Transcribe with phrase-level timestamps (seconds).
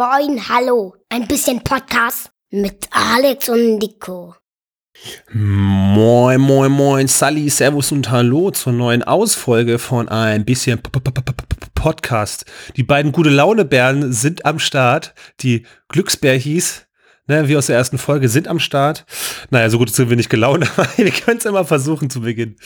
[0.00, 0.94] moin, hallo.
[1.10, 4.34] Ein bisschen Podcast mit Alex und Nico.
[5.30, 10.80] Moin, moin, moin, Sally, Servus und Hallo zur neuen Ausfolge von ein bisschen
[11.74, 12.46] Podcast.
[12.76, 15.12] Die beiden gute Laune-Bären sind am Start.
[15.40, 16.86] Die Glücksbärchis,
[17.26, 19.04] ne, wie aus der ersten Folge, sind am Start.
[19.50, 22.56] Naja, so gut sind wir nicht gelaunt, aber wir können es immer versuchen zu Beginn.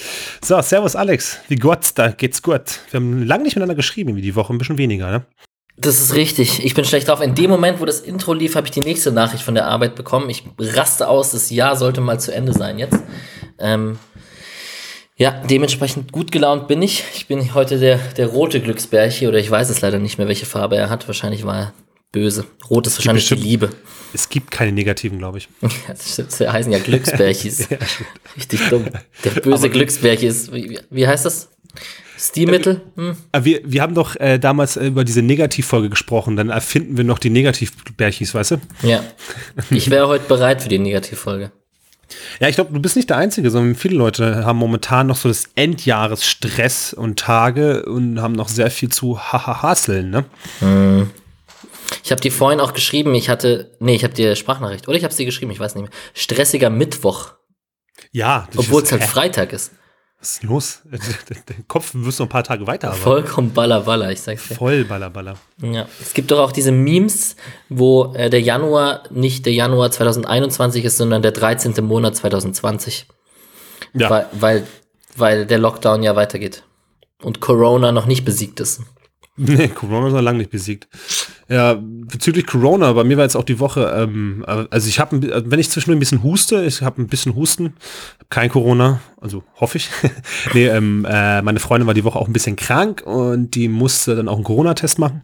[0.41, 2.79] So, Servus Alex, wie Gott, da geht's gut.
[2.93, 5.27] Wir haben lange nicht miteinander geschrieben, wie die Woche, ein bisschen weniger, ne?
[5.77, 6.65] Das ist richtig.
[6.65, 7.21] Ich bin schlecht drauf.
[7.21, 9.97] In dem Moment, wo das Intro lief, habe ich die nächste Nachricht von der Arbeit
[9.97, 10.31] bekommen.
[10.31, 11.33] Ich raste aus.
[11.33, 12.99] Das Jahr sollte mal zu Ende sein jetzt.
[13.59, 13.99] Ähm,
[15.17, 17.05] ja, dementsprechend gut gelaunt bin ich.
[17.15, 20.47] Ich bin heute der, der rote Glücksbärche oder ich weiß es leider nicht mehr, welche
[20.47, 21.07] Farbe er hat.
[21.09, 21.73] Wahrscheinlich war er
[22.15, 22.47] böse.
[22.71, 23.71] Rot ist wahrscheinlich die Liebe.
[24.13, 25.49] Es gibt keine negativen, glaube ich.
[25.63, 27.69] Ja, das, heißen ja Glücksbärchis.
[27.71, 27.79] ja,
[28.37, 28.87] Richtig dumm.
[29.25, 31.49] Der böse Glücksbärche ist, wie, wie heißt das?
[32.19, 32.81] Stilmittel?
[32.97, 33.17] Hm.
[33.41, 37.19] Wir, wir haben doch äh, damals äh, über diese Negativfolge gesprochen, dann erfinden wir noch
[37.19, 38.57] die Negativbärchis, weißt du?
[38.83, 39.03] Ja.
[39.71, 41.51] Ich wäre heute bereit für die Negativfolge.
[42.39, 45.29] Ja, ich glaube, du bist nicht der Einzige, sondern viele Leute haben momentan noch so
[45.29, 50.25] das Endjahresstress und Tage und haben noch sehr viel zu hasseln, ne?
[50.61, 51.11] Hm.
[52.03, 55.05] Ich habe dir vorhin auch geschrieben, ich hatte, nee, ich habe dir Sprachnachricht, oder ich
[55.05, 55.93] habe sie geschrieben, ich weiß nicht mehr.
[56.13, 57.33] Stressiger Mittwoch.
[58.13, 58.49] Ja.
[58.57, 59.73] Obwohl es halt Freitag ist.
[60.25, 60.81] Was ist los?
[60.91, 62.91] Der Kopf wirst noch ein paar Tage weiter.
[62.95, 64.55] Vollkommen ballerballer, ich sag's dir.
[64.55, 65.37] Voll ballerballer.
[65.61, 65.87] Ja.
[66.01, 67.37] Es gibt doch auch diese Memes,
[67.69, 71.75] wo äh, der Januar nicht der Januar 2021 ist, sondern der 13.
[71.85, 73.07] Monat 2020.
[73.93, 74.09] Ja.
[74.09, 74.67] Weil, weil,
[75.15, 76.65] weil der Lockdown ja weitergeht.
[77.21, 78.81] Und Corona noch nicht besiegt ist.
[79.37, 80.89] Nee, Corona ist noch lange nicht besiegt.
[81.49, 85.59] Ja, bezüglich Corona, bei mir war jetzt auch die Woche, ähm, also ich habe, wenn
[85.59, 87.75] ich zwischendurch ein bisschen huste, ich habe ein bisschen Husten,
[88.31, 89.91] kein Corona, also hoffe ich.
[90.55, 94.17] nee, ähm, äh, meine Freundin war die Woche auch ein bisschen krank und die musste
[94.17, 95.23] dann auch einen Corona-Test machen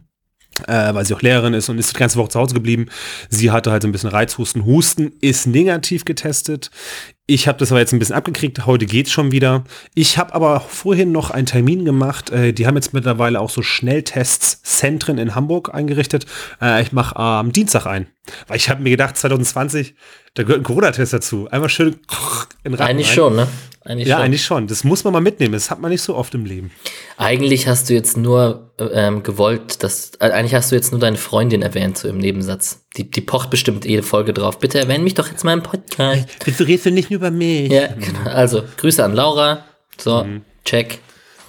[0.67, 2.87] äh, weil sie auch Lehrerin ist und ist die ganze Woche zu Hause geblieben.
[3.29, 4.65] Sie hatte halt so ein bisschen Reizhusten.
[4.65, 6.71] Husten ist negativ getestet.
[7.27, 8.65] Ich habe das aber jetzt ein bisschen abgekriegt.
[8.65, 9.63] Heute geht's schon wieder.
[9.93, 12.29] Ich habe aber vorhin noch einen Termin gemacht.
[12.29, 16.25] Äh, die haben jetzt mittlerweile auch so Schnelltests Zentren in Hamburg eingerichtet.
[16.61, 18.07] Äh, ich mache am Dienstag ein.
[18.47, 19.95] Weil ich habe mir gedacht, 2020,
[20.33, 21.47] da gehört ein Corona-Test dazu.
[21.49, 21.95] Einmal schön
[22.63, 23.15] in Ratten Eigentlich rein.
[23.15, 23.47] schon, ne?
[23.83, 24.25] Eigentlich ja, schon.
[24.25, 24.67] eigentlich schon.
[24.67, 25.53] Das muss man mal mitnehmen.
[25.53, 26.71] Das hat man nicht so oft im Leben.
[27.17, 30.11] Eigentlich hast du jetzt nur ähm, gewollt, dass.
[30.19, 32.80] Äh, eigentlich hast du jetzt nur deine Freundin erwähnt, so im Nebensatz.
[32.97, 34.59] Die, die pocht bestimmt jede Folge drauf.
[34.59, 36.27] Bitte erwähne mich doch jetzt mal im Podcast.
[36.45, 37.71] Bitte redest du nicht nur über mich.
[37.71, 38.29] Ja, genau.
[38.29, 39.63] Also, Grüße an Laura.
[39.97, 40.41] So, mhm.
[40.65, 40.99] check.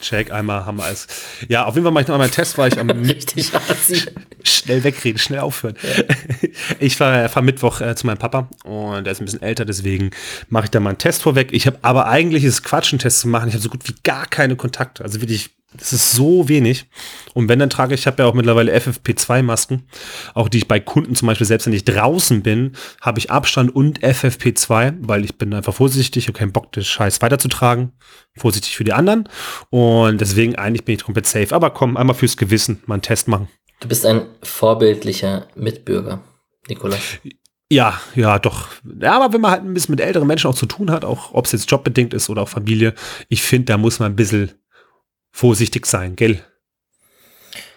[0.00, 1.06] Check, einmal haben wir alles.
[1.48, 3.52] Ja, auf jeden Fall mache ich noch einmal einen Test, weil ich am Richtig
[4.44, 5.76] schnell wegreden, schnell aufhören.
[5.82, 6.04] Ja.
[6.80, 10.10] Ich fahre fahr Mittwoch äh, zu meinem Papa und der ist ein bisschen älter, deswegen
[10.48, 11.52] mache ich da mal einen Test vorweg.
[11.52, 13.48] Ich habe aber eigentlich ist Quatsch, einen Test zu machen.
[13.48, 15.02] Ich habe so gut wie gar keine Kontakte.
[15.04, 16.86] Also wirklich das ist so wenig.
[17.34, 19.84] Und wenn, dann trage ich, ich habe ja auch mittlerweile FFP2-Masken,
[20.34, 23.74] auch die ich bei Kunden zum Beispiel, selbst wenn ich draußen bin, habe ich Abstand
[23.74, 27.92] und FFP2, weil ich bin einfach vorsichtig, und keinen Bock, den Scheiß weiterzutragen.
[28.36, 29.28] Vorsichtig für die anderen.
[29.70, 31.54] Und deswegen eigentlich bin ich komplett safe.
[31.54, 33.48] Aber komm, einmal fürs Gewissen mal einen Test machen.
[33.82, 36.22] Du bist ein vorbildlicher Mitbürger,
[36.68, 37.00] Nikolas.
[37.68, 38.68] Ja, ja, doch.
[39.00, 41.34] Ja, aber wenn man halt ein bisschen mit älteren Menschen auch zu tun hat, auch
[41.34, 42.94] ob es jetzt jobbedingt ist oder auch Familie,
[43.28, 44.52] ich finde, da muss man ein bisschen
[45.32, 46.40] vorsichtig sein, gell?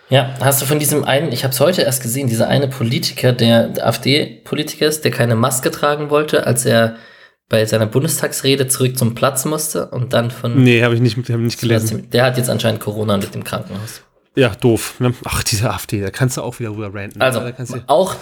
[0.10, 3.34] Ja, hast du von diesem einen, ich habe es heute erst gesehen, dieser eine Politiker,
[3.34, 6.98] der, der AfD-Politiker ist, der keine Maske tragen wollte, als er
[7.50, 10.64] bei seiner Bundestagsrede zurück zum Platz musste und dann von.
[10.64, 12.12] Nee, habe ich nicht, hab nicht gelesen.
[12.12, 14.04] Der hat jetzt anscheinend Corona mit dem Krankenhaus.
[14.36, 15.00] Ja, doof.
[15.00, 15.14] Ne?
[15.24, 17.22] Ach, diese AfD, da kannst du auch wieder rüber ranten.
[17.22, 17.42] Also,
[17.88, 18.16] auch,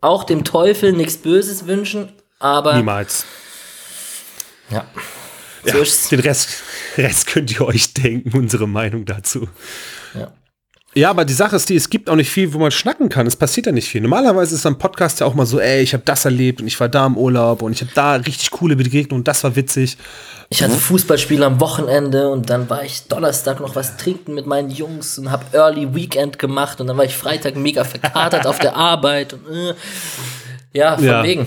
[0.00, 2.76] auch dem Teufel nichts Böses wünschen, aber.
[2.76, 3.26] Niemals.
[4.70, 4.86] Ja.
[5.64, 6.62] So ja, den Rest,
[6.96, 9.48] Rest könnt ihr euch denken, unsere Meinung dazu.
[10.14, 10.32] Ja.
[10.94, 13.26] Ja, aber die Sache ist die, es gibt auch nicht viel, wo man schnacken kann.
[13.26, 14.02] Es passiert ja nicht viel.
[14.02, 16.78] Normalerweise ist ein Podcast ja auch mal so, ey, ich habe das erlebt und ich
[16.78, 19.96] war da im Urlaub und ich habe da richtig coole Begegnungen und das war witzig.
[20.50, 24.68] Ich hatte Fußballspiele am Wochenende und dann war ich Donnerstag noch was trinken mit meinen
[24.68, 28.76] Jungs und habe Early Weekend gemacht und dann war ich Freitag mega verkatert auf der
[28.76, 29.74] Arbeit und äh,
[30.74, 31.22] ja, von ja.
[31.22, 31.46] wegen.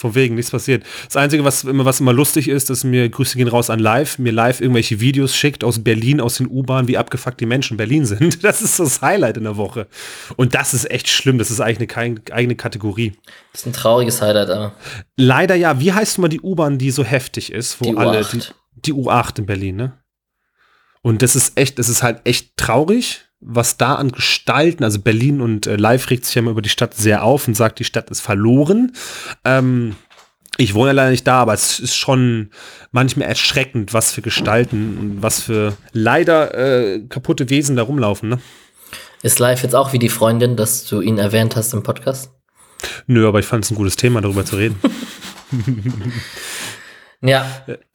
[0.00, 0.82] Von wegen, nichts passiert.
[1.04, 4.18] Das Einzige, was immer, was immer lustig ist, dass mir, Grüße gehen raus an live,
[4.18, 7.76] mir live irgendwelche Videos schickt aus Berlin, aus den U-Bahnen, wie abgefuckt die Menschen in
[7.76, 8.40] Berlin sind.
[8.50, 9.86] Das ist das Highlight in der Woche.
[10.36, 11.36] Und das ist echt schlimm.
[11.36, 13.12] Das ist eigentlich eine eigene Kategorie.
[13.52, 14.72] Das ist ein trauriges Highlight, aber.
[15.16, 15.78] Leider ja.
[15.78, 18.22] Wie heißt mal die U-Bahn, die so heftig ist, wo die alle.
[18.22, 18.52] U8.
[18.76, 19.98] Die, die U8 in Berlin, ne?
[21.02, 25.40] Und das ist echt, das ist halt echt traurig was da an Gestalten, also Berlin
[25.40, 27.84] und äh, Live regt sich ja immer über die Stadt sehr auf und sagt, die
[27.84, 28.92] Stadt ist verloren.
[29.44, 29.96] Ähm,
[30.56, 32.50] ich wohne ja leider nicht da, aber es ist schon
[32.92, 38.28] manchmal erschreckend, was für Gestalten und was für leider äh, kaputte Wesen da rumlaufen.
[38.28, 38.38] Ne?
[39.22, 42.30] Ist live jetzt auch wie die Freundin, dass du ihn erwähnt hast im Podcast?
[43.06, 44.78] Nö, aber ich fand es ein gutes Thema, darüber zu reden.
[47.22, 47.46] Ja,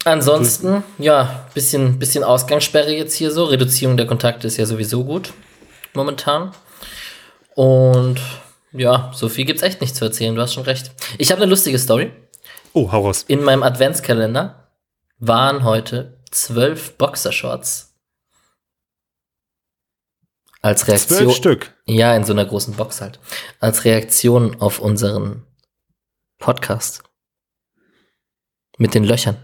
[0.03, 3.45] ansonsten, ja, bisschen, bisschen Ausgangssperre jetzt hier so.
[3.45, 5.33] Reduzierung der Kontakte ist ja sowieso gut
[5.93, 6.51] momentan.
[7.55, 8.19] Und
[8.71, 10.91] ja, so viel gibt's echt nicht zu erzählen, du hast schon recht.
[11.17, 12.11] Ich habe eine lustige Story.
[12.73, 13.23] Oh, hau raus.
[13.27, 14.69] In meinem Adventskalender
[15.17, 17.93] waren heute zwölf Boxershorts.
[20.61, 21.19] Als Reaktion.
[21.19, 21.73] Zwölf Stück.
[21.85, 23.19] Ja, in so einer großen Box halt.
[23.59, 25.45] Als Reaktion auf unseren
[26.39, 27.04] Podcast.
[28.77, 29.37] Mit den Löchern.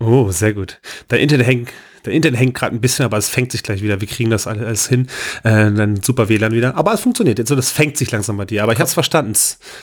[0.00, 0.80] Oh, sehr gut.
[1.10, 1.70] Der Internet hängt,
[2.06, 4.00] der Internet hängt gerade ein bisschen, aber es fängt sich gleich wieder.
[4.00, 5.08] Wir kriegen das alles hin.
[5.44, 6.74] Äh, dann super WLAN wieder.
[6.74, 7.48] Aber es funktioniert jetzt.
[7.48, 8.62] So, das fängt sich langsam bei dir.
[8.62, 9.34] Aber ich habe es verstanden.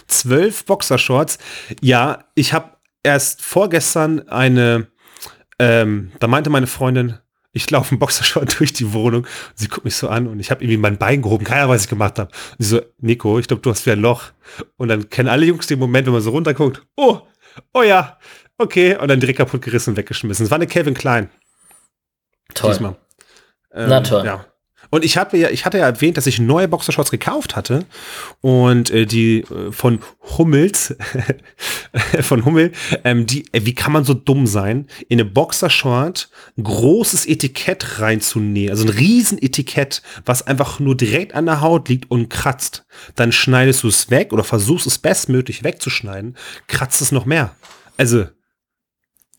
[0.08, 1.38] Zwölf Boxershorts.
[1.82, 2.72] Ja, ich habe
[3.04, 4.88] erst vorgestern eine,
[5.60, 7.20] ähm, da meinte meine Freundin,
[7.54, 9.28] ich laufe im Boxershort durch die Wohnung.
[9.54, 11.46] Sie guckt mich so an und ich habe irgendwie mein Bein gehoben.
[11.46, 12.32] Keiner weiß, was ich gemacht habe.
[12.58, 14.24] Und sie so, Nico, ich glaube, du hast wieder ein Loch.
[14.78, 16.82] Und dann kennen alle Jungs den Moment, wenn man so runterguckt.
[16.96, 17.22] Oh,
[17.74, 18.18] oh ja,
[18.58, 18.98] okay.
[18.98, 20.46] Und dann direkt kaputt gerissen und weggeschmissen.
[20.46, 21.30] Es war eine Calvin Klein.
[22.54, 22.72] Toll.
[22.72, 22.96] Diesmal.
[23.74, 24.26] Ähm, Na toll.
[24.26, 24.46] Ja.
[24.90, 27.86] Und ich hatte ja, ich hatte ja erwähnt, dass ich neue Boxershorts gekauft hatte
[28.42, 30.00] und äh, die äh, von
[30.38, 30.96] Hummels,
[32.22, 32.72] von Hummel,
[33.04, 38.00] ähm, die, äh, wie kann man so dumm sein, in eine Boxershort ein großes Etikett
[38.00, 42.86] reinzunähen, also ein riesen Etikett, was einfach nur direkt an der Haut liegt und kratzt.
[43.16, 46.38] Dann schneidest du es weg oder versuchst es bestmöglich wegzuschneiden,
[46.68, 47.56] kratzt es noch mehr.
[47.98, 48.26] Also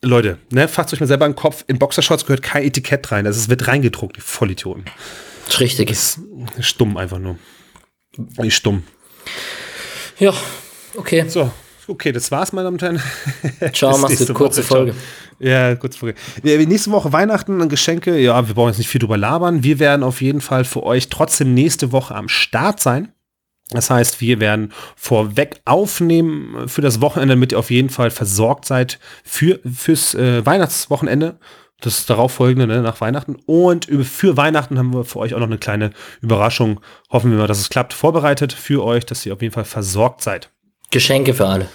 [0.01, 3.25] Leute, ne, fasst euch mal selber in den Kopf, in Boxershorts gehört kein Etikett rein.
[3.27, 4.85] Also es wird reingedruckt, die Vollidioten.
[5.47, 5.89] Ist richtig.
[5.89, 6.19] Das
[6.57, 7.37] ist stumm einfach nur.
[8.37, 8.83] Ist stumm.
[10.17, 10.33] Ja,
[10.95, 11.25] okay.
[11.27, 11.51] So,
[11.87, 13.01] okay, das war's, meine Damen und Herren.
[13.73, 14.35] Ciao, Bis mach's nächste gut.
[14.37, 14.67] Kurze Woche.
[14.67, 14.95] Folge.
[15.39, 16.19] Ja, kurze Folge.
[16.43, 18.17] Ja, nächste Woche Weihnachten, Geschenke.
[18.17, 19.63] Ja, wir brauchen jetzt nicht viel drüber labern.
[19.63, 23.11] Wir werden auf jeden Fall für euch trotzdem nächste Woche am Start sein.
[23.71, 28.65] Das heißt, wir werden vorweg aufnehmen für das Wochenende, damit ihr auf jeden Fall versorgt
[28.65, 31.37] seid für, fürs äh, Weihnachtswochenende.
[31.81, 33.37] Das darauffolgende, ne, nach Weihnachten.
[33.45, 36.81] Und über- für Weihnachten haben wir für euch auch noch eine kleine Überraschung.
[37.09, 37.93] Hoffen wir mal, dass es klappt.
[37.93, 40.49] Vorbereitet für euch, dass ihr auf jeden Fall versorgt seid.
[40.91, 41.69] Geschenke für alle.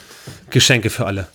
[0.50, 1.29] Geschenke für alle.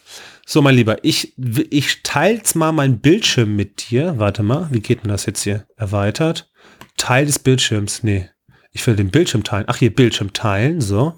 [0.46, 1.34] So, mein Lieber, ich,
[1.72, 4.16] ich teils mal meinen Bildschirm mit dir.
[4.18, 5.66] Warte mal, wie geht denn das jetzt hier?
[5.76, 6.52] Erweitert.
[6.98, 8.04] Teil des Bildschirms.
[8.04, 8.30] Nee.
[8.71, 9.66] Ich will den Bildschirm teilen.
[9.68, 10.81] Ach, hier Bildschirm teilen.
[10.81, 11.16] So.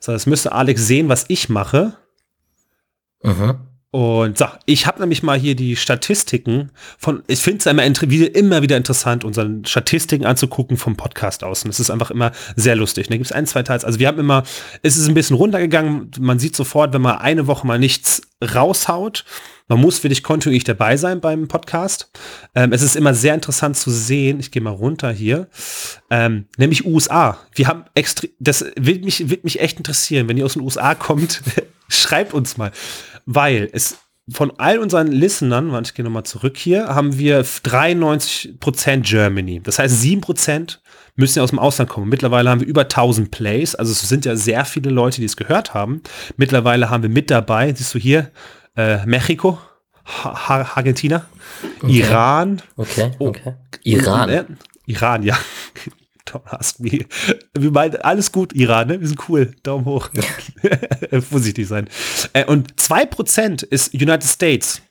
[0.00, 1.96] So, das müsste Alex sehen, was ich mache.
[3.22, 3.65] Mhm.
[3.96, 8.60] Und so, ich habe nämlich mal hier die Statistiken von, ich finde es immer, immer
[8.60, 11.64] wieder interessant, unseren Statistiken anzugucken vom Podcast aus.
[11.64, 13.08] Und es ist einfach immer sehr lustig.
[13.08, 13.86] Da gibt es ein, zwei Teils.
[13.86, 14.42] Also wir haben immer,
[14.82, 16.10] es ist ein bisschen runtergegangen.
[16.20, 19.24] Man sieht sofort, wenn man eine Woche mal nichts raushaut.
[19.66, 22.10] Man muss wirklich kontinuierlich dabei sein beim Podcast.
[22.54, 24.40] Ähm, es ist immer sehr interessant zu sehen.
[24.40, 25.48] Ich gehe mal runter hier.
[26.10, 27.38] Ähm, nämlich USA.
[27.54, 30.94] Wir haben extra, das wird mich, wird mich echt interessieren, wenn ihr aus den USA
[30.94, 31.40] kommt.
[31.88, 32.72] schreibt uns mal.
[33.26, 39.60] Weil es von all unseren Listenern, ich gehe nochmal zurück hier, haben wir 93% Germany.
[39.62, 40.78] Das heißt, 7%
[41.14, 42.08] müssen ja aus dem Ausland kommen.
[42.08, 43.74] Mittlerweile haben wir über 1000 Plays.
[43.74, 46.02] Also es sind ja sehr viele Leute, die es gehört haben.
[46.36, 48.30] Mittlerweile haben wir mit dabei, siehst du hier,
[48.76, 49.58] äh, Mexiko,
[50.04, 51.26] ha Argentina,
[51.86, 53.28] Iran, Okay, Oh.
[53.28, 53.54] okay.
[53.84, 54.28] Iran.
[54.28, 54.44] äh,
[54.86, 55.38] Iran, ja.
[56.26, 57.06] Don't ask me.
[57.56, 59.00] Wir meinen, alles gut, Iran, ne?
[59.00, 59.54] Wir sind cool.
[59.62, 60.10] Daumen hoch.
[61.30, 61.88] Vorsichtig sein.
[62.32, 64.82] Äh, und 2% ist United States.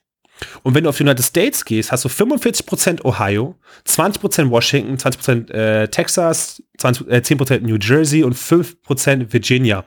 [0.63, 3.55] Und wenn du auf United States gehst, hast du 45% Ohio,
[3.87, 9.85] 20% Washington, 20% äh, Texas, 20, äh, 10% New Jersey und 5% Virginia.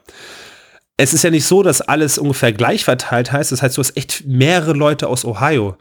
[0.97, 3.53] Es ist ja nicht so, dass alles ungefähr gleich verteilt heißt.
[3.53, 5.77] Das heißt, du hast echt mehrere Leute aus Ohio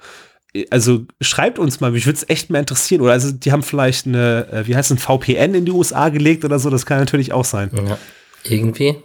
[0.70, 3.02] also schreibt uns mal, mich würde es echt mehr interessieren.
[3.02, 6.10] Oder also die haben vielleicht eine, äh, wie heißt es, ein VPN in die USA
[6.10, 7.70] gelegt oder so, das kann natürlich auch sein.
[7.88, 7.98] Ja.
[8.44, 8.96] Irgendwie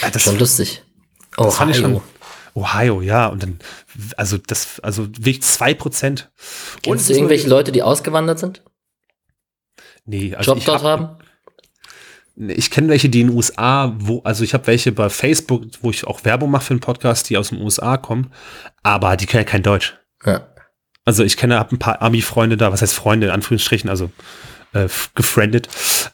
[0.00, 0.82] Ja, das, schon lustig.
[1.36, 1.94] das fand ich schon.
[1.94, 2.02] Ohio.
[2.54, 3.58] Ohio, ja, und dann,
[4.16, 6.30] also das, also wirklich 2 Prozent.
[6.82, 8.62] Kennst du irgendwelche Leute, die ausgewandert sind?
[10.04, 11.18] Nee, also Job ich, dort hab, haben?
[12.36, 15.90] ich kenne welche, die in den USA, wo, also ich habe welche bei Facebook, wo
[15.90, 18.32] ich auch Werbung mache für einen Podcast, die aus den USA kommen,
[18.82, 19.96] aber die können ja kein Deutsch.
[20.26, 20.51] Ja.
[21.04, 24.10] Also ich kenne hab ein paar Ami-Freunde da, was heißt Freunde in Anführungsstrichen, also
[24.72, 25.68] äh, gefriendet.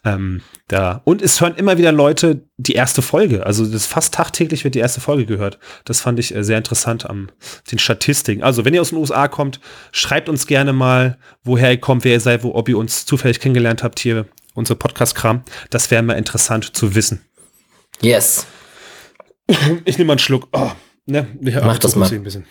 [0.04, 1.00] Ähm, da.
[1.04, 3.46] Und es hören immer wieder Leute die erste Folge.
[3.46, 5.58] Also das fast tagtäglich wird die erste Folge gehört.
[5.84, 7.28] Das fand ich äh, sehr interessant am
[7.70, 8.42] den Statistiken.
[8.42, 9.60] Also wenn ihr aus den USA kommt,
[9.92, 13.40] schreibt uns gerne mal, woher ihr kommt, wer ihr seid, wo, ob ihr uns zufällig
[13.40, 15.42] kennengelernt habt hier, unser Podcast-Kram.
[15.70, 17.24] Das wäre mal interessant zu wissen.
[18.00, 18.46] Yes.
[19.84, 20.48] Ich nehme mal einen Schluck.
[20.52, 20.70] Oh,
[21.06, 21.26] ne?
[21.40, 22.12] Mach das mal.
[22.12, 22.44] Ein bisschen.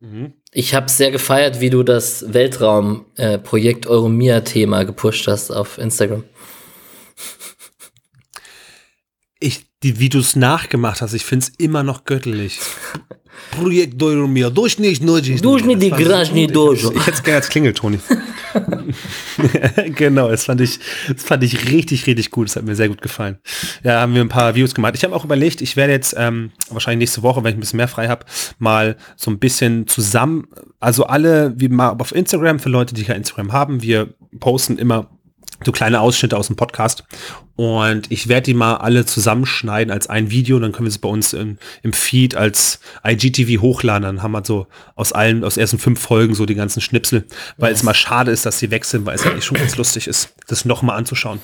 [0.00, 0.34] Mhm.
[0.52, 6.24] Ich habe sehr gefeiert, wie du das Weltraum-Projekt Euromia-Thema gepusht hast auf Instagram.
[9.40, 12.58] Ich, die, wie du es nachgemacht hast, ich finde es immer noch göttlich.
[13.52, 15.44] Projekt Euromir, durch nicht, durch nicht.
[15.44, 16.90] Durch nicht die Grajni Dojo.
[16.92, 18.00] Ich hätte es gerne als Klingeltoni.
[19.94, 22.48] genau, das fand, ich, das fand ich richtig, richtig gut.
[22.48, 23.38] Das hat mir sehr gut gefallen.
[23.84, 24.94] Ja, haben wir ein paar Videos gemacht.
[24.96, 27.76] Ich habe auch überlegt, ich werde jetzt ähm, wahrscheinlich nächste Woche, wenn ich ein bisschen
[27.76, 28.26] mehr frei habe,
[28.58, 30.48] mal so ein bisschen zusammen,
[30.80, 35.10] also alle, wie mal auf Instagram, für Leute, die kein Instagram haben, wir posten immer
[35.64, 37.04] so kleine Ausschnitte aus dem Podcast.
[37.56, 40.58] Und ich werde die mal alle zusammenschneiden als ein Video.
[40.60, 44.02] Dann können wir es bei uns in, im Feed als IGTV hochladen.
[44.04, 47.24] Dann haben wir so aus allen, aus ersten fünf Folgen so die ganzen Schnipsel.
[47.56, 50.06] Weil es mal schade ist, dass sie weg sind, weil es eigentlich schon ganz lustig
[50.06, 51.40] ist, das nochmal anzuschauen.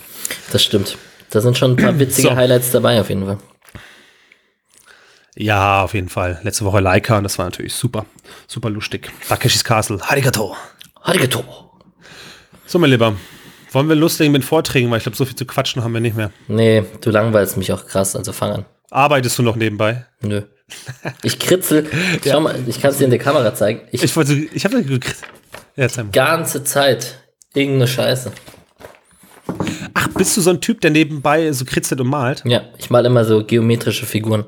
[0.52, 0.96] Das stimmt.
[1.30, 2.36] Da sind schon ein paar witzige So.
[2.36, 3.38] Highlights dabei auf jeden Fall.
[5.36, 6.38] Ja, auf jeden Fall.
[6.44, 8.06] Letzte Woche Leica und das war natürlich super.
[8.46, 9.10] Super lustig.
[9.28, 10.00] Takeshis Castle.
[10.00, 10.56] Harigato.
[11.02, 11.44] Arigato.
[12.66, 13.16] So, mein Lieber.
[13.74, 16.16] Wollen wir loslegen mit Vorträgen, weil ich glaube, so viel zu quatschen haben wir nicht
[16.16, 16.30] mehr.
[16.48, 18.64] Nee, du langweilst mich auch krass, also fang an.
[18.90, 20.06] Arbeitest du noch nebenbei?
[20.22, 20.42] Nö.
[21.22, 21.86] Ich kritzel.
[22.24, 23.80] Schau mal, ich kann es dir in der Kamera zeigen.
[23.90, 24.80] Ich, Ich wollte, ich habe
[25.76, 26.10] ja, zeig mal.
[26.12, 27.18] ganze Zeit
[27.52, 28.30] irgendeine Scheiße.
[29.92, 32.42] Ach, bist du so ein Typ, der nebenbei so kritzelt und malt?
[32.46, 34.44] Ja, ich mal immer so geometrische Figuren.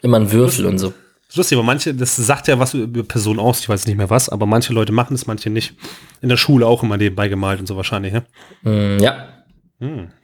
[0.00, 0.92] Immer ein Würfel und so.
[1.36, 4.28] Lustig, aber manche, das sagt ja was über Personen aus, ich weiß nicht mehr was,
[4.28, 5.74] aber manche Leute machen es, manche nicht.
[6.20, 8.24] In der Schule auch immer nebenbei gemalt und so wahrscheinlich, ne?
[8.62, 9.28] Mm, ja.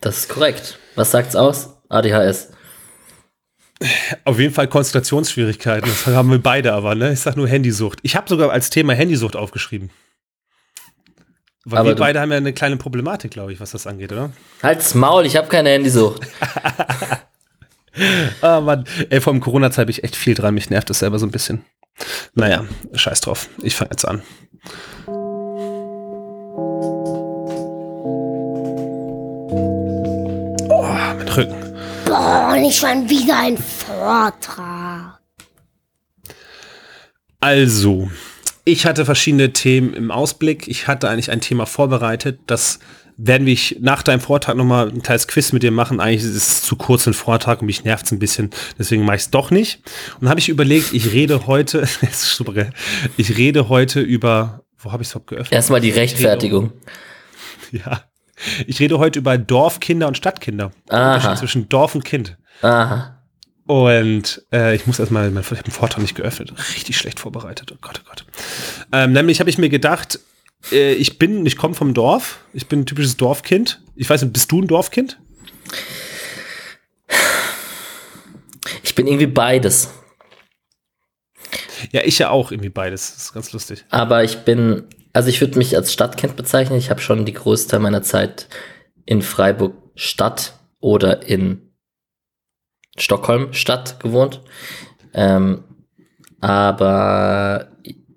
[0.01, 0.79] Das ist korrekt.
[0.95, 1.77] Was sagt's aus?
[1.89, 2.53] ADHS.
[4.25, 7.13] Auf jeden Fall Konzentrationsschwierigkeiten, das haben wir beide aber, ne?
[7.13, 7.99] Ich sag nur Handysucht.
[8.03, 9.91] Ich habe sogar als Thema Handysucht aufgeschrieben.
[11.65, 14.31] Weil Aber wir beide haben ja eine kleine Problematik, glaube ich, was das angeht, oder?
[14.63, 16.27] Halt's Maul, ich habe keine Handysucht.
[18.41, 18.85] Ah, Mann.
[19.11, 20.55] Ey, vor dem Corona-Zeit habe ich echt viel dran.
[20.55, 21.65] Mich nervt das selber so ein bisschen.
[22.35, 23.49] Naja, scheiß drauf.
[23.63, 24.23] Ich fange jetzt an.
[30.69, 31.57] Oh, mein Rücken.
[32.07, 35.19] Boah, nicht schon wieder ein Vortrag.
[37.41, 38.11] Also,
[38.65, 40.69] ich hatte verschiedene Themen im Ausblick.
[40.69, 42.41] Ich hatte eigentlich ein Thema vorbereitet.
[42.47, 42.79] Das
[43.23, 46.01] werden wir ich nach deinem Vortrag nochmal ein kleines Quiz mit dir machen.
[46.01, 48.51] Eigentlich ist es zu kurz ein Vortrag und mich nervt es ein bisschen.
[48.79, 49.83] Deswegen mache ich es doch nicht.
[50.15, 52.71] Und dann habe ich überlegt, ich rede heute, das ist super, gell?
[53.17, 55.53] ich rede heute über, wo habe ich es überhaupt geöffnet?
[55.53, 56.73] Erstmal die Rechtfertigung.
[57.73, 58.03] Ja.
[58.67, 60.73] Ich rede heute über Dorfkinder und Stadtkinder.
[60.89, 61.37] Aha.
[61.37, 62.37] Zwischen Dorf und Kind.
[62.63, 63.23] Aha.
[63.65, 66.53] Und äh, ich muss erstmal, ich habe den Vortrag nicht geöffnet.
[66.75, 67.71] Richtig schlecht vorbereitet.
[67.73, 68.25] Oh Gott, oh Gott.
[68.91, 70.19] Ähm, nämlich habe ich mir gedacht,
[70.73, 72.41] äh, ich bin, ich komme vom Dorf.
[72.53, 73.83] Ich bin ein typisches Dorfkind.
[73.97, 75.19] Ich weiß nicht, bist du ein Dorfkind?
[78.83, 79.91] Ich bin irgendwie beides.
[81.93, 83.15] Ja, ich ja auch irgendwie beides.
[83.15, 83.85] Das ist ganz lustig.
[83.89, 86.79] Aber ich bin, also ich würde mich als Stadtkind bezeichnen.
[86.79, 88.49] Ich habe schon die größte Teil meiner Zeit
[89.07, 91.73] in Freiburg Stadt oder in
[92.97, 94.43] Stockholm Stadt gewohnt.
[95.15, 95.65] Ähm,
[96.41, 97.69] aber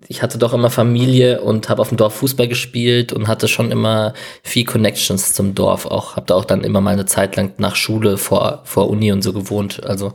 [0.08, 3.70] ich hatte doch immer Familie und habe auf dem Dorf Fußball gespielt und hatte schon
[3.70, 5.86] immer viel Connections zum Dorf.
[5.86, 9.12] Auch habe da auch dann immer mal eine Zeit lang nach Schule vor vor Uni
[9.12, 9.84] und so gewohnt.
[9.84, 10.14] Also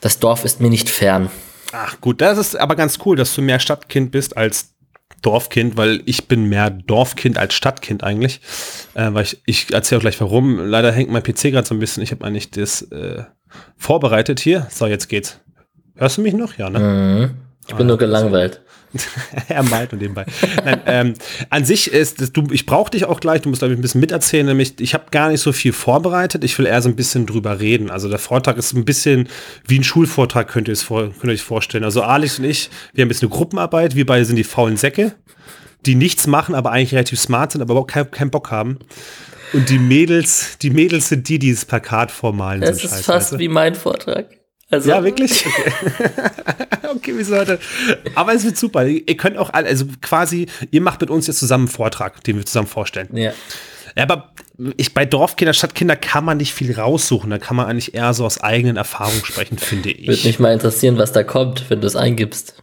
[0.00, 1.30] das Dorf ist mir nicht fern.
[1.72, 4.76] Ach gut, das ist aber ganz cool, dass du mehr Stadtkind bist als
[5.22, 8.40] Dorfkind, weil ich bin mehr Dorfkind als Stadtkind eigentlich.
[8.94, 10.58] Äh, weil ich, ich erzähle auch gleich warum.
[10.58, 12.02] Leider hängt mein PC gerade so ein bisschen.
[12.02, 13.24] Ich habe eigentlich das äh,
[13.76, 14.68] vorbereitet hier.
[14.70, 15.40] So, jetzt geht's.
[15.96, 16.56] Hörst du mich noch?
[16.58, 16.78] Ja, ne?
[16.78, 17.30] Mhm.
[17.68, 18.60] Ich bin nur gelangweilt.
[19.48, 20.26] er malt und nebenbei.
[20.64, 21.14] Nein, ähm,
[21.50, 23.82] an sich ist, das, du, ich brauche dich auch gleich, du musst, glaube ich, ein
[23.82, 26.96] bisschen miterzählen, nämlich ich habe gar nicht so viel vorbereitet, ich will eher so ein
[26.96, 27.90] bisschen drüber reden.
[27.90, 29.28] Also der Vortrag ist ein bisschen
[29.66, 31.84] wie ein Schulvortrag, könnt ihr, es vor, könnt ihr euch vorstellen.
[31.84, 35.14] Also Alex und ich, wir haben jetzt eine Gruppenarbeit, wir beide sind die faulen Säcke,
[35.84, 38.78] die nichts machen, aber eigentlich relativ smart sind, aber überhaupt keinen keinen Bock haben.
[39.52, 42.62] Und die Mädels, die Mädels sind die, die das Plakat vormalen.
[42.62, 43.38] ein ist Scheiß, fast weißt du?
[43.38, 44.26] wie mein Vortrag.
[44.70, 45.44] Also, Ja, wirklich?
[46.86, 47.58] Okay, okay wie sollte.
[48.14, 48.86] Aber es wird super.
[48.86, 52.36] Ihr könnt auch alle, also quasi, ihr macht mit uns jetzt zusammen einen Vortrag, den
[52.36, 53.08] wir zusammen vorstellen.
[53.16, 53.32] Ja.
[53.96, 54.32] Ja, aber
[54.76, 57.30] ich, bei Dorfkinder, Stadtkinder kann man nicht viel raussuchen.
[57.30, 60.24] Da kann man eigentlich eher so aus eigenen Erfahrungen sprechen, finde Würde ich.
[60.24, 62.62] mich mal interessieren, was da kommt, wenn du es eingibst.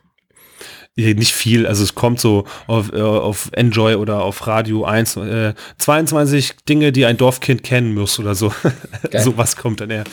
[0.96, 1.66] Nicht viel.
[1.66, 6.92] Also es kommt so auf, äh, auf Enjoy oder auf Radio 1, äh, 22 Dinge,
[6.92, 8.54] die ein Dorfkind kennen muss oder so.
[9.10, 9.24] Geil.
[9.24, 10.04] so was kommt dann eher.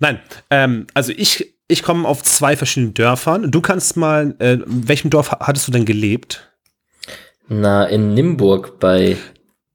[0.00, 0.18] Nein,
[0.50, 3.50] ähm, also ich, ich komme auf zwei verschiedene Dörfern.
[3.50, 6.50] Du kannst mal, äh, in welchem Dorf ha- hattest du denn gelebt?
[7.48, 9.16] Na, in Nimburg bei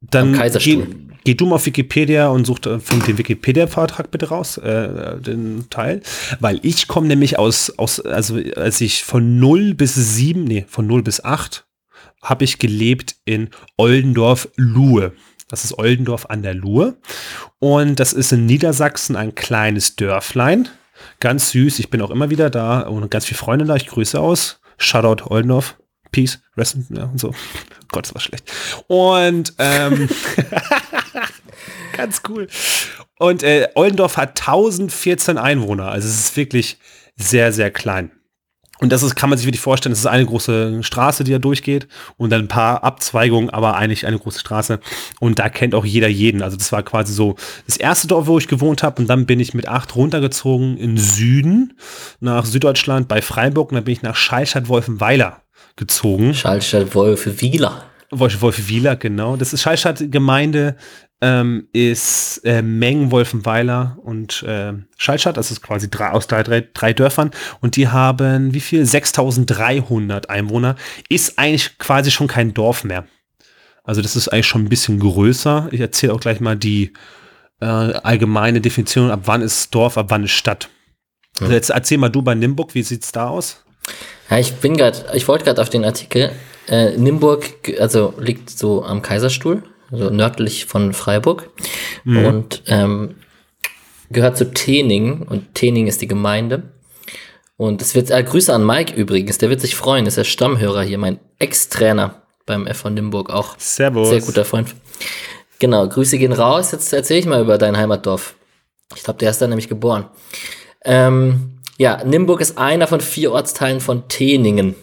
[0.01, 0.85] Dann Kaiserstuhl.
[0.85, 5.65] geh- Geh du mal auf Wikipedia und such find den Wikipedia-Vortrag bitte raus, äh, den
[5.71, 6.03] Teil.
[6.39, 10.85] Weil ich komme nämlich aus, aus, also als ich von 0 bis 7, nee, von
[10.85, 11.65] 0 bis 8
[12.21, 15.13] habe ich gelebt in Oldendorf-Luhe.
[15.47, 16.97] Das ist Oldendorf an der Luhe.
[17.59, 20.69] Und das ist in Niedersachsen ein kleines Dörflein.
[21.19, 21.79] Ganz süß.
[21.79, 23.75] Ich bin auch immer wieder da und ganz viele Freunde da.
[23.75, 24.59] Ich grüße aus.
[24.77, 25.77] Shoutout Oldendorf.
[26.11, 26.41] Peace.
[26.57, 27.33] Rest ja, und so.
[27.91, 28.51] Gott, das war schlecht.
[28.87, 30.09] Und ähm,
[31.97, 32.47] ganz cool.
[33.19, 35.89] Und äh, Oldendorf hat 1014 Einwohner.
[35.89, 36.77] Also es ist wirklich
[37.15, 38.11] sehr, sehr klein.
[38.79, 41.39] Und das ist, kann man sich wirklich vorstellen, das ist eine große Straße, die da
[41.39, 44.79] durchgeht und dann ein paar Abzweigungen, aber eigentlich eine große Straße.
[45.19, 46.41] Und da kennt auch jeder jeden.
[46.41, 49.01] Also das war quasi so das erste Dorf, wo ich gewohnt habe.
[49.01, 51.77] Und dann bin ich mit acht runtergezogen in Süden
[52.19, 53.71] nach Süddeutschland bei Freiburg.
[53.71, 55.41] Und dann bin ich nach Schallstadt-Wolfenweiler
[55.75, 56.33] gezogen.
[56.33, 57.85] Schallstadt-Wolfenweiler.
[58.11, 59.35] Wolfenweiler, genau.
[59.35, 60.75] Das ist Schallstadt-Gemeinde
[61.25, 65.37] ähm, ist äh, Mengen, Wolfenweiler und äh, Schallstadt.
[65.37, 67.31] Das ist quasi drei, aus drei, drei, drei Dörfern.
[67.61, 68.85] Und die haben wie viel?
[68.85, 70.75] 6300 Einwohner.
[71.09, 73.05] Ist eigentlich quasi schon kein Dorf mehr.
[73.83, 75.69] Also das ist eigentlich schon ein bisschen größer.
[75.71, 76.93] Ich erzähle auch gleich mal die
[77.59, 80.69] äh, allgemeine Definition, ab wann ist Dorf, ab wann ist Stadt.
[81.39, 83.63] Also jetzt erzähl mal du bei Nimburg, wie sieht's da aus?
[84.29, 86.31] Ja, ich bin gerade, ich wollte gerade auf den Artikel.
[86.67, 87.45] Äh, Nimburg,
[87.79, 91.49] also liegt so am Kaiserstuhl, so nördlich von Freiburg
[92.03, 92.25] mhm.
[92.25, 93.15] und ähm,
[94.09, 96.63] gehört zu Tening und Tening ist die Gemeinde.
[97.57, 100.83] Und es wird, äh, Grüße an Mike übrigens, der wird sich freuen, ist der Stammhörer
[100.83, 103.55] hier, mein Ex-Trainer beim FV Nimburg auch.
[103.57, 104.09] Servus.
[104.09, 104.75] Sehr guter Freund.
[105.59, 106.71] Genau, Grüße gehen raus.
[106.71, 108.35] Jetzt erzähle ich mal über dein Heimatdorf.
[108.95, 110.05] Ich glaube, der ist da nämlich geboren.
[110.83, 114.75] Ähm, ja, Nimburg ist einer von vier Ortsteilen von Teningen.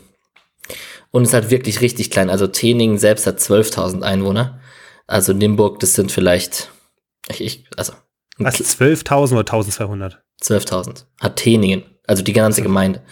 [1.11, 2.31] Und ist halt wirklich richtig klein.
[2.31, 4.61] Also Teningen selbst hat 12.000 Einwohner.
[5.07, 6.71] Also Nimburg, das sind vielleicht,
[7.29, 7.93] ich, ich also.
[8.39, 10.17] Was, 12.000 oder 1.200?
[10.43, 11.05] 12.000.
[11.21, 13.03] Hat Teningen, also die ganze Gemeinde.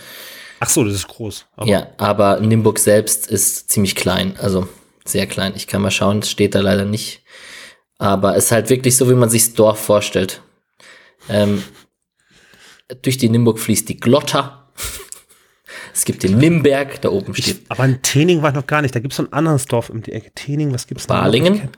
[0.60, 1.46] Ach so, das ist groß.
[1.56, 4.68] Aber ja, aber Nimburg selbst ist ziemlich klein, also
[5.04, 5.54] sehr klein.
[5.56, 7.22] Ich kann mal schauen, es steht da leider nicht.
[7.98, 10.42] Aber es ist halt wirklich so, wie man sich das Dorf vorstellt.
[11.28, 11.62] Ähm,
[13.02, 14.70] durch die Nimburg fließt die Glotter.
[15.92, 17.62] Es gibt den Nimberg, da oben steht.
[17.62, 18.94] Ich, aber in Tening war ich noch gar nicht.
[18.94, 20.30] Da gibt es so ein anderes Dorf um die Ecke.
[20.34, 21.20] Tening, was gibt es da?
[21.20, 21.70] Balingen?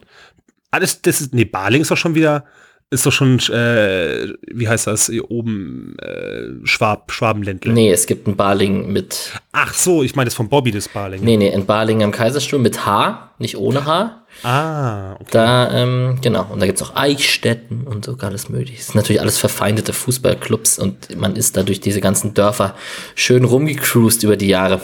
[0.71, 2.45] Alles, das ist, nee, Baling ist doch schon wieder,
[2.93, 7.73] ist doch schon, äh, wie heißt das, hier oben, äh, Schwab, Schwabenländle.
[7.73, 9.33] Nee, es gibt ein Baling mit.
[9.53, 11.25] Ach so, ich meine das von Bobby, das Baling.
[11.25, 14.25] Nee, nee, ein Baling am Kaiserstuhl mit H, nicht ohne H.
[14.43, 15.25] Ah, okay.
[15.31, 16.47] Da, ähm, genau.
[16.51, 18.81] Und da gibt es auch Eichstätten und so alles mögliche.
[18.81, 22.75] Es sind natürlich alles verfeindete Fußballclubs und man ist da durch diese ganzen Dörfer
[23.15, 24.81] schön rumgecruised über die Jahre.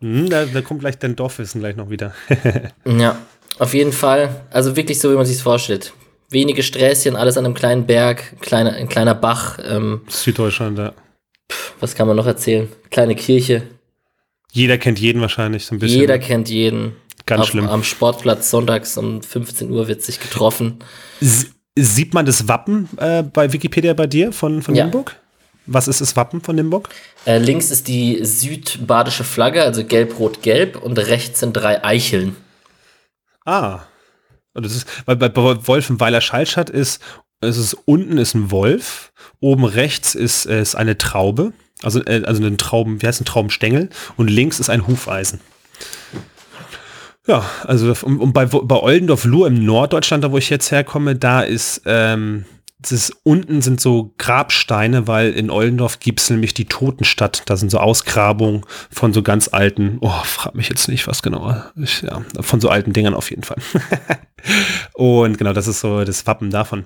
[0.00, 2.12] Hm, da, da kommt gleich dein Dorfwissen gleich noch wieder.
[2.84, 3.18] ja,
[3.58, 4.42] auf jeden Fall.
[4.50, 5.92] Also wirklich so, wie man sich vorstellt.
[6.30, 9.58] Wenige Sträßchen, alles an einem kleinen Berg, kleiner, ein kleiner Bach.
[9.64, 10.92] Ähm, Süddeutschland, ja.
[11.80, 12.68] Was kann man noch erzählen?
[12.90, 13.62] Kleine Kirche.
[14.52, 16.00] Jeder kennt jeden wahrscheinlich so ein bisschen.
[16.00, 16.94] Jeder kennt jeden.
[17.26, 17.68] Ganz auf, schlimm.
[17.68, 20.78] Am Sportplatz sonntags um 15 Uhr wird sich getroffen.
[21.20, 21.46] S
[21.78, 24.84] sieht man das Wappen äh, bei Wikipedia bei dir von, von Ja.
[24.84, 25.16] Nimburg?
[25.66, 26.88] Was ist das Wappen von Nimburg?
[27.26, 32.36] Äh, links ist die südbadische Flagge, also gelb-rot-gelb, und rechts sind drei Eicheln.
[33.44, 33.80] Ah.
[34.54, 37.00] Und Das ist, weil bei Wolfenweiler Schallstadt ist,
[37.40, 42.22] es ist unten ist ein Wolf, oben rechts ist, äh, ist eine Traube, also, äh,
[42.24, 45.40] also ein Trauben, wie heißt ein Traubenstängel, und links ist ein Hufeisen.
[47.26, 51.82] Ja, also und, bei, bei Oldendorf-Luhr im Norddeutschland, da wo ich jetzt herkomme, da ist,
[51.86, 52.44] ähm,
[52.88, 57.42] ist, unten sind so Grabsteine, weil in Oldendorf gibt es nämlich die Totenstadt.
[57.46, 61.54] Da sind so Ausgrabungen von so ganz alten, oh, frag mich jetzt nicht, was genau.
[61.76, 63.58] Ich, ja, von so alten Dingern auf jeden Fall.
[64.94, 66.84] Und genau, das ist so das Wappen davon.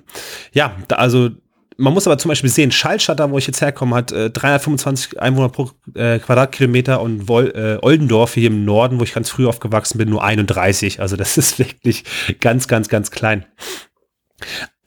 [0.53, 1.29] Ja, da, also
[1.77, 5.19] man muss aber zum Beispiel sehen, Schallstadt, da wo ich jetzt herkomme, hat äh, 325
[5.19, 9.45] Einwohner pro äh, Quadratkilometer und Wol äh, Oldendorf hier im Norden, wo ich ganz früh
[9.45, 11.01] aufgewachsen bin, nur 31.
[11.01, 12.03] Also das ist wirklich
[12.39, 13.45] ganz, ganz, ganz klein.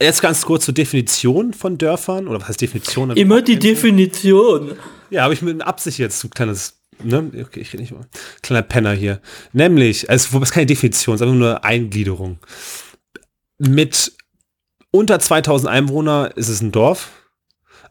[0.01, 3.11] Jetzt ganz kurz zur Definition von Dörfern, oder was heißt Definition?
[3.11, 4.77] Immer die Definition.
[5.09, 8.07] Ja, habe ich mit Absicht jetzt so ein kleines, ne, okay, ich rede nicht mal,
[8.41, 9.21] kleiner Penner hier.
[9.53, 12.39] Nämlich, also, wobei es keine Definition, es ist einfach nur eine Eingliederung.
[13.57, 14.13] Mit
[14.91, 17.09] unter 2000 Einwohner ist es ein Dorf.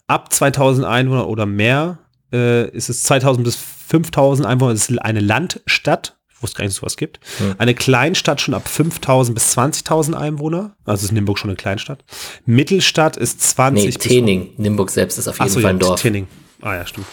[0.06, 1.98] Ab 2000 Einwohner oder mehr
[2.32, 6.16] äh, ist es 2000 bis 5000 Einwohner, ist eine Landstadt.
[6.34, 7.20] Ich wusste gar nicht, dass es sowas gibt.
[7.38, 7.54] Hm.
[7.58, 10.76] Eine Kleinstadt schon ab 5000 bis 20.000 Einwohner.
[10.84, 12.04] Also ist Nimburg schon eine Kleinstadt.
[12.46, 14.50] Mittelstadt ist 20 Nee, Tening.
[14.56, 16.00] Nimburg selbst ist auf jeden so, Fall ein ja, Dorf.
[16.00, 16.28] Tinning.
[16.60, 17.06] Ah ja, stimmt.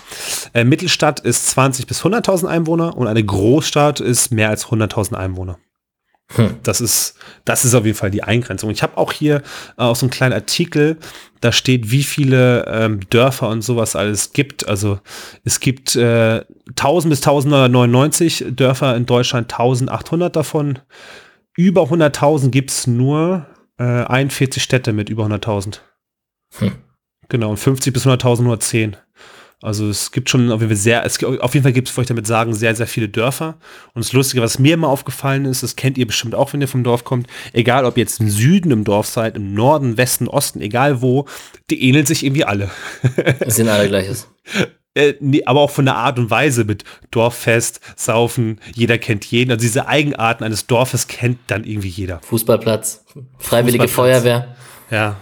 [0.53, 5.59] Äh, Mittelstadt ist 20 bis 100.000 Einwohner und eine Großstadt ist mehr als 100.000 Einwohner.
[6.33, 6.55] Hm.
[6.63, 8.71] Das ist, das ist auf jeden Fall die Eingrenzung.
[8.71, 9.43] Ich habe auch hier
[9.77, 10.97] äh, auch so einen kleinen Artikel,
[11.41, 14.67] da steht, wie viele ähm, Dörfer und sowas alles gibt.
[14.67, 14.99] Also
[15.43, 20.79] es gibt äh, 1000 bis 1999 Dörfer in Deutschland, 1800 davon.
[21.55, 23.45] Über 100.000 gibt es nur
[23.77, 25.79] äh, 41 Städte mit über 100.000.
[26.57, 26.71] Hm.
[27.29, 28.97] Genau, und 50 bis 100.000 nur 10.
[29.61, 32.05] Also es gibt schon auf jeden Fall sehr, es, auf jeden Fall gibt es, wollte
[32.05, 33.57] ich damit sagen, sehr, sehr viele Dörfer.
[33.93, 36.67] Und das Lustige, was mir immer aufgefallen ist, das kennt ihr bestimmt auch, wenn ihr
[36.67, 40.27] vom Dorf kommt, egal ob ihr jetzt im Süden im Dorf seid, im Norden, Westen,
[40.27, 41.25] Osten, egal wo,
[41.69, 42.69] die ähneln sich irgendwie alle.
[43.39, 44.27] Es sind alle gleiches.
[44.97, 49.51] Äh, nee, aber auch von der Art und Weise mit Dorffest, Saufen, jeder kennt jeden.
[49.51, 52.21] Also diese Eigenarten eines Dorfes kennt dann irgendwie jeder.
[52.21, 53.03] Fußballplatz,
[53.37, 54.23] freiwillige Fußballplatz.
[54.23, 54.55] Feuerwehr.
[54.89, 55.17] Ja.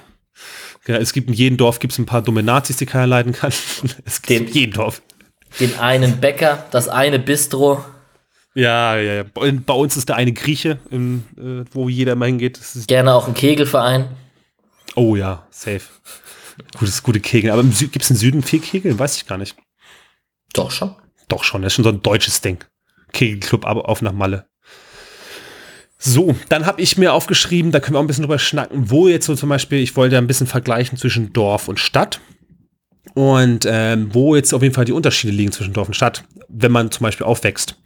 [0.86, 3.34] Genau, es gibt in jedem Dorf gibt es ein paar dumme Nazis, die keiner leiden
[3.34, 3.52] kann.
[4.06, 5.02] Es gibt Den- in jedem Dorf.
[5.60, 7.84] Den einen Bäcker, das eine Bistro.
[8.56, 9.24] Ja, ja, ja.
[9.34, 12.60] Bei uns ist der eine Grieche, im, äh, wo jeder immer hingeht.
[12.88, 14.10] Gerne auch ein Kegelverein.
[14.96, 15.82] oh ja, safe.
[16.78, 17.52] Gutes, gute Kegel.
[17.52, 18.98] Aber gibt es im Süden viel Kegeln?
[19.00, 19.56] Weiß ich gar nicht.
[20.54, 20.96] Doch schon.
[21.30, 22.64] Doch schon, das ist schon so ein deutsches Ding.
[23.12, 24.46] Kegelclub, aber auf nach Malle.
[26.06, 29.08] So, dann habe ich mir aufgeschrieben, da können wir auch ein bisschen drüber schnacken, wo
[29.08, 32.20] jetzt so zum Beispiel, ich wollte ein bisschen vergleichen zwischen Dorf und Stadt.
[33.14, 36.74] Und ähm, wo jetzt auf jeden Fall die Unterschiede liegen zwischen Dorf und Stadt, wenn
[36.74, 37.78] man zum Beispiel aufwächst.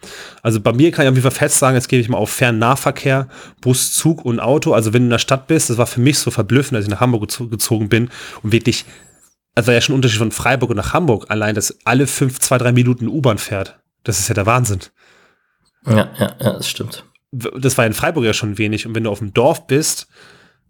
[0.41, 2.31] Also bei mir kann ich auf jeden Fall fest sagen, jetzt gebe ich mal auf
[2.31, 3.27] Fernnahverkehr,
[3.61, 4.73] Bus, Zug und Auto.
[4.73, 6.91] Also wenn du in der Stadt bist, das war für mich so verblüffend, als ich
[6.91, 8.09] nach Hamburg gezo gezogen bin
[8.41, 8.85] und wirklich,
[9.53, 12.57] also ja schon ein Unterschied von Freiburg und nach Hamburg, allein, dass alle fünf, zwei,
[12.57, 13.77] drei Minuten U-Bahn fährt.
[14.03, 14.79] Das ist ja der Wahnsinn.
[15.85, 17.06] Ja, ja, ja, das stimmt.
[17.31, 18.85] Das war in Freiburg ja schon wenig.
[18.85, 20.07] Und wenn du auf dem Dorf bist,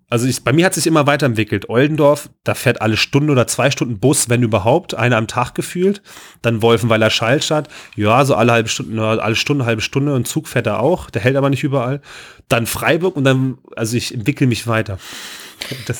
[0.09, 1.69] also ich, bei mir hat sich immer weiterentwickelt.
[1.69, 6.01] Oldendorf, da fährt alle Stunde oder zwei Stunden Bus, wenn überhaupt, einer am Tag gefühlt.
[6.41, 10.15] Dann Wolfenweiler Schallstadt, ja, so alle halbe Stunde, alle Stunde, halbe Stunde.
[10.15, 12.01] Ein Zug fährt da auch, der hält aber nicht überall.
[12.47, 14.97] Dann Freiburg und dann, also ich entwickle mich weiter.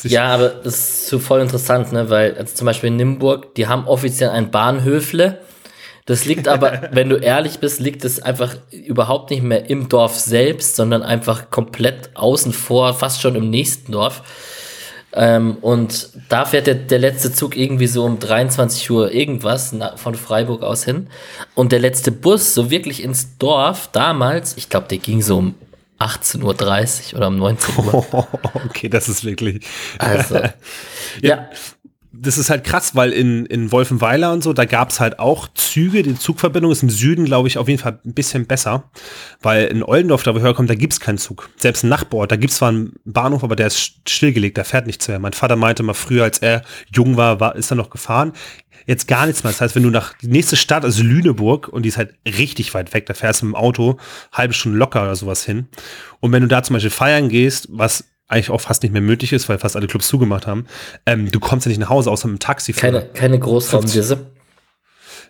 [0.04, 2.08] Ja, aber das ist so voll interessant, ne?
[2.08, 5.40] Weil also zum Beispiel in Nimburg, die haben offiziell ein Bahnhöfle.
[6.08, 10.18] Das liegt aber, wenn du ehrlich bist, liegt es einfach überhaupt nicht mehr im Dorf
[10.18, 14.22] selbst, sondern einfach komplett außen vor, fast schon im nächsten Dorf.
[15.12, 19.96] Ähm, und da fährt der, der letzte Zug irgendwie so um 23 Uhr irgendwas na,
[19.98, 21.08] von Freiburg aus hin.
[21.54, 25.54] Und der letzte Bus so wirklich ins Dorf damals, ich glaube, der ging so um
[25.98, 28.06] 18.30 Uhr oder um 19 Uhr.
[28.66, 29.66] okay, das ist wirklich.
[29.98, 30.40] Also,
[31.20, 31.50] ja,
[32.20, 35.48] das ist halt krass, weil in, in Wolfenweiler und so, da gab es halt auch
[35.54, 36.02] Züge.
[36.02, 38.90] Die Zugverbindung ist im Süden, glaube ich, auf jeden Fall ein bisschen besser.
[39.40, 41.50] Weil in Oldendorf, da wo ich herkomme, da gibt es keinen Zug.
[41.56, 44.86] Selbst ein Nachbarort, da gibt es zwar einen Bahnhof, aber der ist stillgelegt, der fährt
[44.86, 45.18] nichts mehr.
[45.18, 46.62] Mein Vater meinte mal früher, als er
[46.94, 48.32] jung war, war ist er noch gefahren.
[48.86, 49.52] Jetzt gar nichts mehr.
[49.52, 52.74] Das heißt, wenn du nach die nächste Stadt, also Lüneburg, und die ist halt richtig
[52.74, 53.98] weit weg, da fährst du mit dem Auto
[54.32, 55.68] halbe Stunde locker oder sowas hin.
[56.20, 59.32] Und wenn du da zum Beispiel feiern gehst, was eigentlich auch fast nicht mehr möglich
[59.32, 60.66] ist, weil fast alle Clubs zugemacht haben.
[61.06, 62.72] Ähm, du kommst ja nicht nach Hause, außer mit dem Taxi.
[62.72, 64.26] keine, keine Großraumdisse.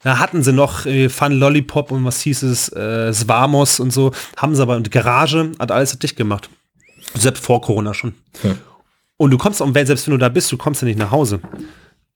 [0.02, 4.12] Da hatten sie noch äh, Fun Lollipop und was hieß es, äh, Svamos und so.
[4.36, 6.50] Haben sie aber, und Garage hat alles dicht gemacht.
[7.14, 8.14] Selbst vor Corona schon.
[8.42, 8.58] Hm.
[9.16, 11.10] Und du kommst, und wenn, selbst wenn du da bist, du kommst ja nicht nach
[11.10, 11.40] Hause.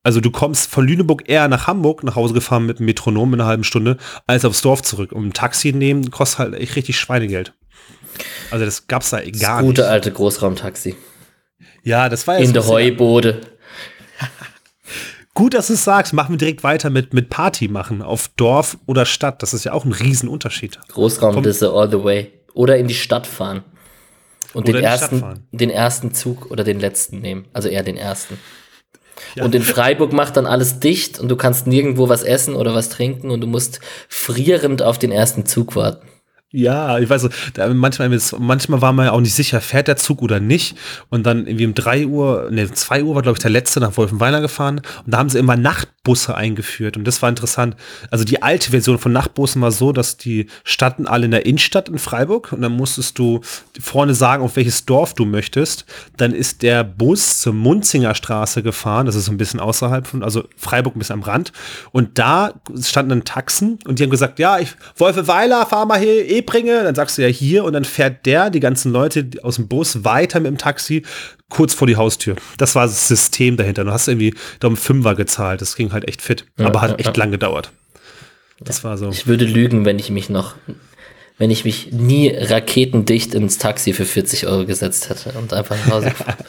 [0.04, 3.40] Also du kommst von Lüneburg eher nach Hamburg nach Hause gefahren mit dem Metronom in
[3.40, 5.12] einer halben Stunde, als aufs Dorf zurück.
[5.12, 7.54] Und ein Taxi nehmen kostet halt echt richtig Schweinegeld.
[8.50, 9.90] Also das gab's da Das gar gute nicht.
[9.90, 10.96] alte Großraumtaxi.
[11.82, 13.40] Ja, das war ja In der Heubode.
[15.34, 16.12] Gut, dass du es sagst.
[16.12, 19.42] Machen wir direkt weiter mit, mit Party machen auf Dorf oder Stadt.
[19.42, 20.78] Das ist ja auch ein Riesenunterschied.
[20.88, 22.30] Großraumdisse all the way.
[22.54, 23.64] Oder in die Stadt fahren.
[24.52, 27.46] Und den ersten, den ersten Zug oder den letzten nehmen.
[27.54, 28.38] Also eher den ersten.
[29.34, 29.44] Ja.
[29.44, 32.90] Und in Freiburg macht dann alles dicht und du kannst nirgendwo was essen oder was
[32.90, 36.06] trinken und du musst frierend auf den ersten Zug warten.
[36.54, 37.30] Ja, ich weiß
[37.72, 40.76] manchmal, manchmal war man ja auch nicht sicher, fährt der Zug oder nicht.
[41.08, 43.96] Und dann irgendwie um 3 Uhr, ne, 2 Uhr war, glaube ich, der letzte nach
[43.96, 44.82] Wolfenweiler gefahren.
[45.06, 46.98] Und da haben sie immer Nachtbusse eingeführt.
[46.98, 47.74] Und das war interessant.
[48.10, 51.88] Also die alte Version von Nachtbussen war so, dass die standen alle in der Innenstadt
[51.88, 52.52] in Freiburg.
[52.52, 53.40] Und dann musstest du
[53.80, 55.86] vorne sagen, auf welches Dorf du möchtest.
[56.18, 59.06] Dann ist der Bus zur Munzinger Straße gefahren.
[59.06, 61.50] Das ist so ein bisschen außerhalb von, also Freiburg bisschen am Rand.
[61.92, 66.41] Und da standen dann Taxen und die haben gesagt, ja, ich, Wolfeweiler, fahr mal hier,
[66.42, 66.82] Ebringe.
[66.84, 70.04] Dann sagst du ja hier und dann fährt der, die ganzen Leute aus dem Bus
[70.04, 71.02] weiter mit dem Taxi
[71.48, 72.36] kurz vor die Haustür.
[72.58, 73.84] Das war das System dahinter.
[73.84, 75.60] Du hast irgendwie da um Fünfer gezahlt.
[75.60, 76.46] Das ging halt echt fit.
[76.58, 77.22] Ja, aber hat ja, echt ja.
[77.22, 77.70] lang gedauert.
[78.60, 79.08] Das war so.
[79.10, 80.54] Ich würde lügen, wenn ich mich noch,
[81.38, 85.94] wenn ich mich nie raketendicht ins Taxi für 40 Euro gesetzt hätte und einfach nach
[85.94, 86.44] Hause gefahren.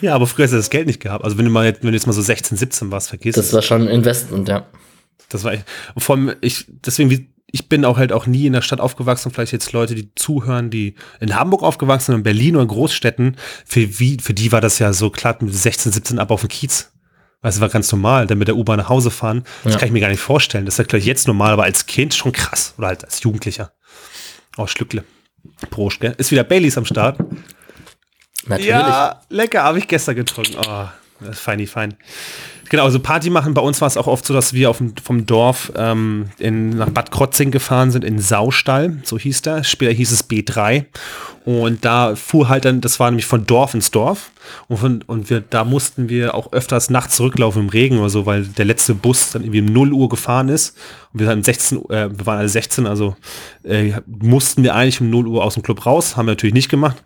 [0.00, 1.24] Ja, aber früher hast du das Geld nicht gehabt.
[1.24, 3.46] Also wenn du mal, jetzt- wenn du jetzt mal so 16, 17 warst, vergiss Das
[3.46, 3.52] es.
[3.52, 4.66] war schon ein Investment, ja.
[5.30, 8.46] Das war echt, und vor allem, ich, deswegen, wie, ich bin auch halt auch nie
[8.46, 12.22] in der Stadt aufgewachsen, vielleicht jetzt Leute, die zuhören, die in Hamburg aufgewachsen sind, in
[12.24, 15.92] Berlin oder in Großstädten, für, wie, für die war das ja so klar mit 16,
[15.92, 16.90] 17 ab auf dem Kiez.
[17.42, 19.44] Das war ganz normal, dann mit der U-Bahn nach Hause fahren.
[19.64, 19.78] Das Ja.
[19.80, 20.64] kann ich mir gar nicht vorstellen.
[20.64, 22.74] Das ist ja gleich jetzt normal, aber als Kind schon krass.
[22.78, 23.72] Oder halt als Jugendlicher.
[24.56, 25.04] Oh, Schlückle.
[25.70, 26.14] Prost, gell?
[26.18, 27.18] Ist wieder Baileys am Start.
[28.46, 28.70] Natürlich.
[28.70, 30.56] Ja, lecker, habe ich gestern getrunken.
[30.66, 30.86] Oh,
[31.20, 31.94] das ist feini, fein.
[32.72, 33.52] Genau, also Party machen.
[33.52, 36.88] Bei uns war es auch oft so, dass wir auf vom Dorf ähm, in, nach
[36.88, 39.62] Bad Krotzing gefahren sind, in Saustall, so hieß der.
[39.62, 40.86] Später hieß es B3.
[41.44, 44.30] Und da fuhr halt dann, das war nämlich von Dorf ins Dorf.
[44.68, 48.24] Und, von, und wir, da mussten wir auch öfters nachts zurücklaufen im Regen oder so,
[48.24, 50.74] weil der letzte Bus dann irgendwie um 0 Uhr gefahren ist.
[51.12, 53.16] Und wir, waren 16, äh, wir waren alle 16, also
[53.64, 56.16] äh, mussten wir eigentlich um 0 Uhr aus dem Club raus.
[56.16, 57.04] Haben wir natürlich nicht gemacht.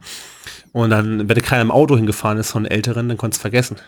[0.70, 3.78] Und dann, wenn da keiner im Auto hingefahren ist von Älteren, dann konntest du vergessen.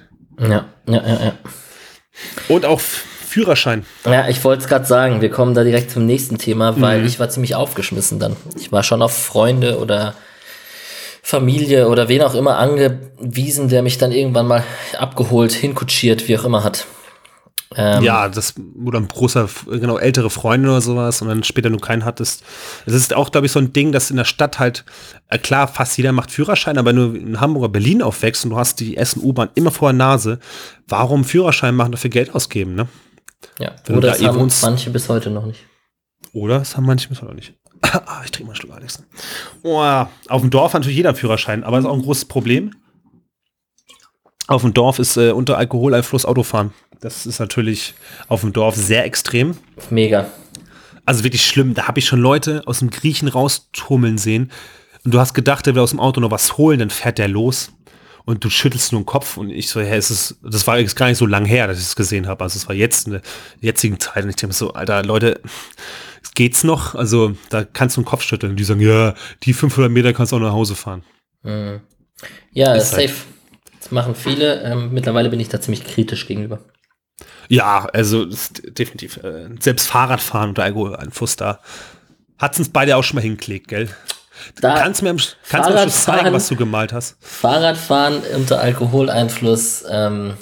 [0.41, 1.33] Ja, ja, ja, ja.
[2.49, 3.85] Und auch Führerschein.
[4.07, 7.07] Ja, ich wollte es gerade sagen, wir kommen da direkt zum nächsten Thema, weil Mhm.
[7.07, 8.37] ich war ziemlich aufgeschmissen dann.
[8.59, 10.15] Ich war schon auf Freunde oder
[11.23, 14.65] Familie oder wen auch immer angewiesen, der mich dann irgendwann mal
[14.99, 16.87] abgeholt, hinkutschiert, wie auch immer hat.
[17.75, 21.81] Ähm, Ja, das, oder ein großer, genau, ältere Freunde oder sowas und dann später nur
[21.81, 22.43] keinen hattest.
[22.87, 24.85] Es ist auch, glaube ich, so ein Ding, dass in der Stadt halt,
[25.29, 28.57] äh, klar, fast jeder macht Führerschein, aber nur in Hamburg oder Berlin aufwächst und du
[28.57, 30.39] hast die Essen-U-Bahn immer vor der Nase.
[30.87, 32.89] Warum Führerschein machen, dafür Geld ausgeben, ne?
[33.59, 33.73] ja.
[33.87, 35.65] wenn Oder da das eh haben manche bis heute noch nicht.
[36.33, 36.61] Oder?
[36.61, 37.55] Das haben manche bis heute noch nicht.
[37.81, 39.03] Ah, ich trinke mal einen Schluck, Alex.
[39.63, 39.81] Oh,
[40.29, 42.73] auf dem Dorf hat natürlich jeder einen Führerschein, aber das ist auch ein großes Problem.
[44.49, 46.73] Auf dem Dorf ist äh, unter Alkoholeinfluss Autofahren.
[47.01, 47.95] Das ist natürlich
[48.29, 49.57] auf dem Dorf sehr extrem.
[49.91, 50.27] Mega.
[51.07, 51.75] Also wirklich schlimm.
[51.75, 54.51] Da habe ich schon Leute aus dem Griechen raustummeln sehen.
[55.05, 57.29] Und du hast gedacht, der will aus dem Auto noch was holen, dann fährt der
[57.29, 57.73] los.
[58.25, 59.37] Und du schüttelst nur den Kopf.
[59.39, 61.79] Und ich so, ja, es ist, das war jetzt gar nicht so lang her, dass
[61.79, 62.45] ich es gesehen habe.
[62.45, 63.23] Also es war jetzt in der
[63.61, 64.25] jetzigen Zeit.
[64.25, 65.41] Und ich denke so, Alter, Leute,
[66.35, 66.95] geht's noch?
[66.95, 68.51] Also da kannst du den Kopf schütteln.
[68.51, 71.05] Und die sagen, ja, die 500 Meter kannst du auch nach Hause fahren.
[71.43, 71.81] Mhm.
[72.53, 72.99] Ja, Ist safe.
[73.09, 73.15] halt-
[73.81, 74.61] Das machen viele.
[74.63, 76.59] Ähm, mittlerweile bin ich da ziemlich kritisch gegenüber.
[77.49, 79.19] Ja, also definitiv.
[79.19, 81.61] Äh, selbst Fahrradfahren unter Alkoholeinfluss da.
[82.39, 83.89] Hat's uns beide auch schon mal hingelegt, gell?
[84.61, 87.17] Da kannst du mir kannst du mir am Schluss zeigen, was du gemalt hast?
[87.21, 90.35] Fahrradfahren unter Alkoholeinfluss, ähm,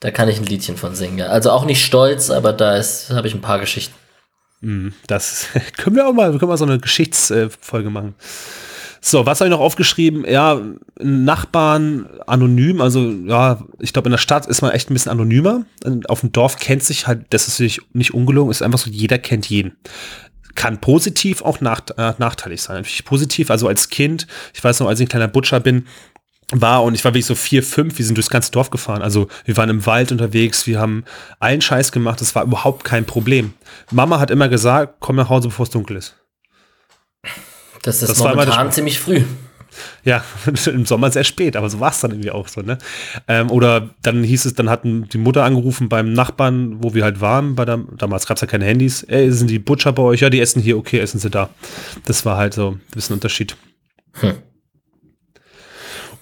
[0.00, 1.26] da kann ich ein Liedchen von singen.
[1.26, 3.94] Also auch nicht stolz, aber da ist habe ich ein paar Geschichten.
[5.06, 8.14] Das können wir auch mal, können wir so eine Geschichtsfolge machen.
[9.00, 10.24] So, was habe ich noch aufgeschrieben?
[10.28, 10.60] Ja,
[11.00, 15.64] Nachbarn anonym, also ja, ich glaube, in der Stadt ist man echt ein bisschen anonymer.
[16.08, 19.18] Auf dem Dorf kennt sich halt, das ist nicht, nicht ungelogen, ist einfach so, jeder
[19.18, 19.76] kennt jeden.
[20.54, 22.76] Kann positiv auch nach, äh, nachteilig sein.
[22.76, 25.84] Natürlich positiv, also als Kind, ich weiß noch, als ich ein kleiner Butcher bin,
[26.50, 29.02] war und ich war wirklich so vier, fünf, wir sind durchs ganze Dorf gefahren.
[29.02, 31.04] Also wir waren im Wald unterwegs, wir haben
[31.38, 33.52] allen Scheiß gemacht, das war überhaupt kein Problem.
[33.90, 36.16] Mama hat immer gesagt, komm nach Hause, bevor es dunkel ist.
[37.88, 39.22] Das ist Das momentan ziemlich früh.
[40.04, 40.22] Ja,
[40.66, 42.76] im Sommer sehr spät, aber so war es dann irgendwie auch so, ne?
[43.28, 47.22] Ähm, oder dann hieß es, dann hatten die Mutter angerufen beim Nachbarn, wo wir halt
[47.22, 49.04] waren, bei der, damals gab es ja keine Handys.
[49.04, 50.20] Ey, sind die Butcher bei euch?
[50.20, 51.48] Ja, die essen hier, okay, essen sie da.
[52.04, 53.56] Das war halt so ein bisschen Unterschied.
[54.20, 54.34] Hm.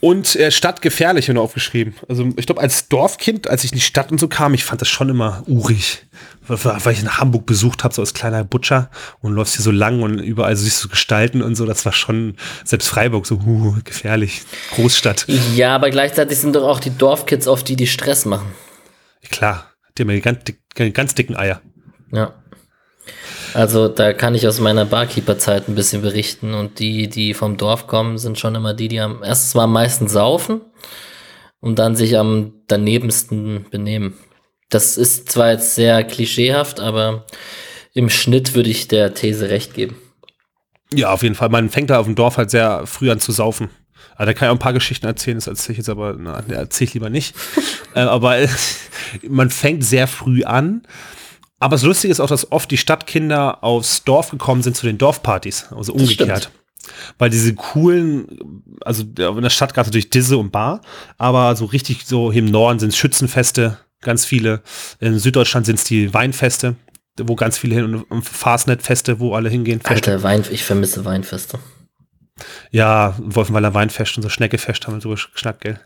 [0.01, 1.95] Und äh, stadtgefährlich nur aufgeschrieben.
[2.09, 4.81] Also ich glaube, als Dorfkind, als ich in die Stadt und so kam, ich fand
[4.81, 6.07] das schon immer urig.
[6.47, 10.03] Weil ich in Hamburg besucht habe, so als kleiner Butcher und läufst hier so lang
[10.03, 13.77] und überall so siehst du Gestalten und so, das war schon, selbst Freiburg, so uh,
[13.85, 14.43] gefährlich.
[14.75, 15.27] Großstadt.
[15.55, 18.53] Ja, aber gleichzeitig sind doch auch die Dorfkids oft die, die Stress machen.
[19.31, 20.61] Klar, die haben ja ganz, dick,
[20.95, 21.61] ganz dicken Eier.
[22.13, 22.35] Ja.
[23.57, 27.87] Also da kann ich aus meiner Barkeeper-Zeit ein bisschen berichten und die, die vom Dorf
[27.87, 30.61] kommen, sind schon immer die, die am erstens mal am meisten saufen
[31.61, 34.13] und dann sich am danebensten benehmen.
[34.69, 37.25] Das ist zwar jetzt sehr klischeehaft, aber
[37.95, 39.97] im Schnitt würde ich der These recht geben.
[40.93, 41.49] Ja, auf jeden Fall.
[41.49, 43.71] Man fängt da auf dem Dorf halt sehr früh an zu saufen.
[44.17, 46.45] Aber da kann ich auch ein paar Geschichten erzählen, das erzähle ich jetzt aber, na,
[46.51, 47.35] erzähle ich lieber nicht.
[47.95, 48.37] äh, aber
[49.27, 50.83] man fängt sehr früh an.
[51.59, 54.99] Aber das Lustige ist auch, dass oft die Stadtkinder aufs Dorf gekommen sind zu den
[54.99, 55.67] Dorfpartys.
[55.75, 56.51] Also umgekehrt.
[57.19, 60.83] Weil diese coolen, also in der Stadt gab es natürlich Disse und Bar,
[61.19, 64.63] aber so richtig so hier im Norden sind es Schützenfeste, ganz viele.
[65.01, 66.77] In Süddeutschland sind es die Weinfeste,
[67.19, 69.81] wo ganz viele hin und Fastnet-Feste, wo alle hingehen.
[69.81, 70.13] Feste.
[70.13, 71.59] Alter, Wein, ich vermisse Weinfeste.
[72.71, 75.81] Ja, Wolfenweiler Weinfest und so Schneckefest haben wir so geschnackt, gell?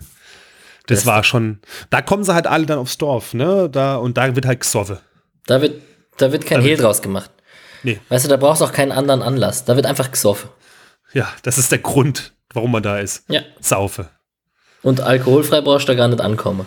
[0.86, 3.70] Das Das- war schon, da kommen sie halt alle dann aufs Dorf, ne?
[3.70, 5.00] Da, und da wird halt gesoffe.
[5.50, 5.82] Da wird,
[6.18, 7.30] da wird kein Da Hehl wird- draus gemacht.
[7.82, 7.98] Nee.
[8.08, 9.64] Weißt du, da brauchst du auch keinen anderen Anlass.
[9.64, 10.48] Da wird einfach gesoffen.
[11.12, 13.24] Ja, das ist der Grund, warum man da ist.
[13.28, 13.40] Ja.
[13.60, 14.10] Saufe.
[14.82, 16.66] Und alkoholfrei brauchst du da gar nicht ankommen.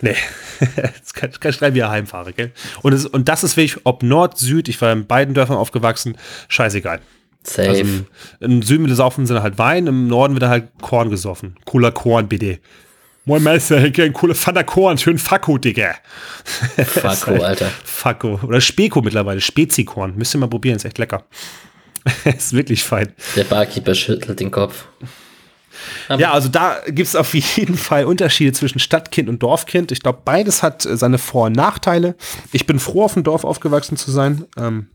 [0.00, 0.14] Nee,
[0.60, 2.52] das kann, kann ich schreiben, wie er heimfahre, gell?
[2.82, 6.16] Und, es, und das ist wirklich, ob Nord, Süd, ich war in beiden Dörfern aufgewachsen,
[6.48, 7.00] scheißegal.
[7.44, 7.68] Safe.
[7.68, 8.06] Also im,
[8.40, 11.56] im Süden wird saufen sie halt Wein, im Norden wird halt Korn gesoffen.
[11.64, 12.58] Cooler Korn, bitte.
[13.24, 15.94] Moin Meister, ein cooler Vater Korn, schön Fakko, Digga.
[16.44, 17.70] Fakko, Alter.
[17.84, 18.40] Fakko.
[18.42, 20.16] Oder Speko mittlerweile, Spezikorn.
[20.16, 21.24] Müsst ihr mal probieren, ist echt lecker.
[22.24, 23.12] ist wirklich fein.
[23.36, 24.86] Der Barkeeper schüttelt den Kopf.
[26.18, 29.92] Ja, also da gibt es auf jeden Fall Unterschiede zwischen Stadtkind und Dorfkind.
[29.92, 32.16] Ich glaube, beides hat äh, seine Vor- und Nachteile.
[32.50, 34.46] Ich bin froh, auf dem Dorf aufgewachsen zu sein.
[34.56, 34.88] Ähm,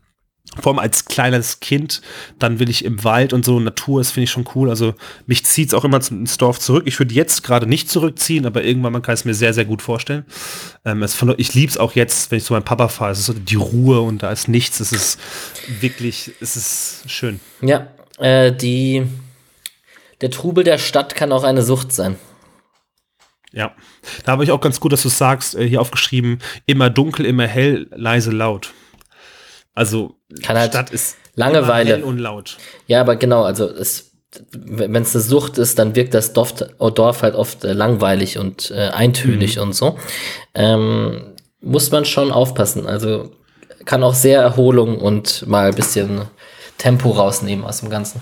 [0.56, 2.00] vor allem als kleines Kind,
[2.38, 4.70] dann will ich im Wald und so Natur, das finde ich schon cool.
[4.70, 4.94] Also
[5.26, 6.84] mich zieht es auch immer ins Dorf zurück.
[6.86, 9.82] Ich würde jetzt gerade nicht zurückziehen, aber irgendwann man kann es mir sehr, sehr gut
[9.82, 10.24] vorstellen.
[10.84, 13.12] Ähm, es ich liebe es auch jetzt, wenn ich zu meinem Papa fahre.
[13.12, 14.80] Es ist so die Ruhe und da ist nichts.
[14.80, 15.20] Es ist
[15.80, 17.40] wirklich, es ist schön.
[17.60, 19.06] Ja, äh, die,
[20.20, 22.16] der Trubel der Stadt kann auch eine Sucht sein.
[23.52, 23.72] Ja,
[24.24, 27.46] da habe ich auch ganz gut, dass du sagst, äh, hier aufgeschrieben, immer dunkel, immer
[27.46, 28.72] hell, leise, laut.
[29.78, 31.90] Also Kann halt Stadt ist Langeweile.
[31.90, 32.56] hell und laut.
[32.88, 34.10] Ja, aber genau, also es,
[34.52, 36.54] wenn es eine Sucht ist, dann wirkt das Dorf,
[36.94, 39.96] Dorf halt oft äh, langweilig und äh, eintönig und so.
[40.54, 42.86] Ähm, muss man schon aufpassen.
[42.86, 43.30] Also
[43.84, 46.22] kann auch sehr Erholung und mal ein bisschen
[46.76, 48.20] Tempo rausnehmen aus dem Ganzen.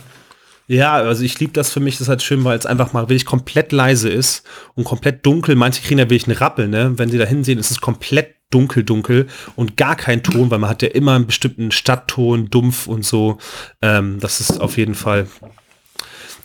[0.68, 3.04] Ja, also ich liebe das für mich, das ist halt schön, weil es einfach mal
[3.04, 5.54] wirklich komplett leise ist und komplett dunkel.
[5.54, 6.92] Manche kriegen ja wirklich einen Rappel, ne?
[6.96, 10.70] Wenn sie da hinsehen, ist es komplett dunkel, dunkel und gar kein Ton, weil man
[10.70, 13.38] hat ja immer einen bestimmten Stadtton, dumpf und so.
[13.82, 15.26] Ähm, das ist auf jeden Fall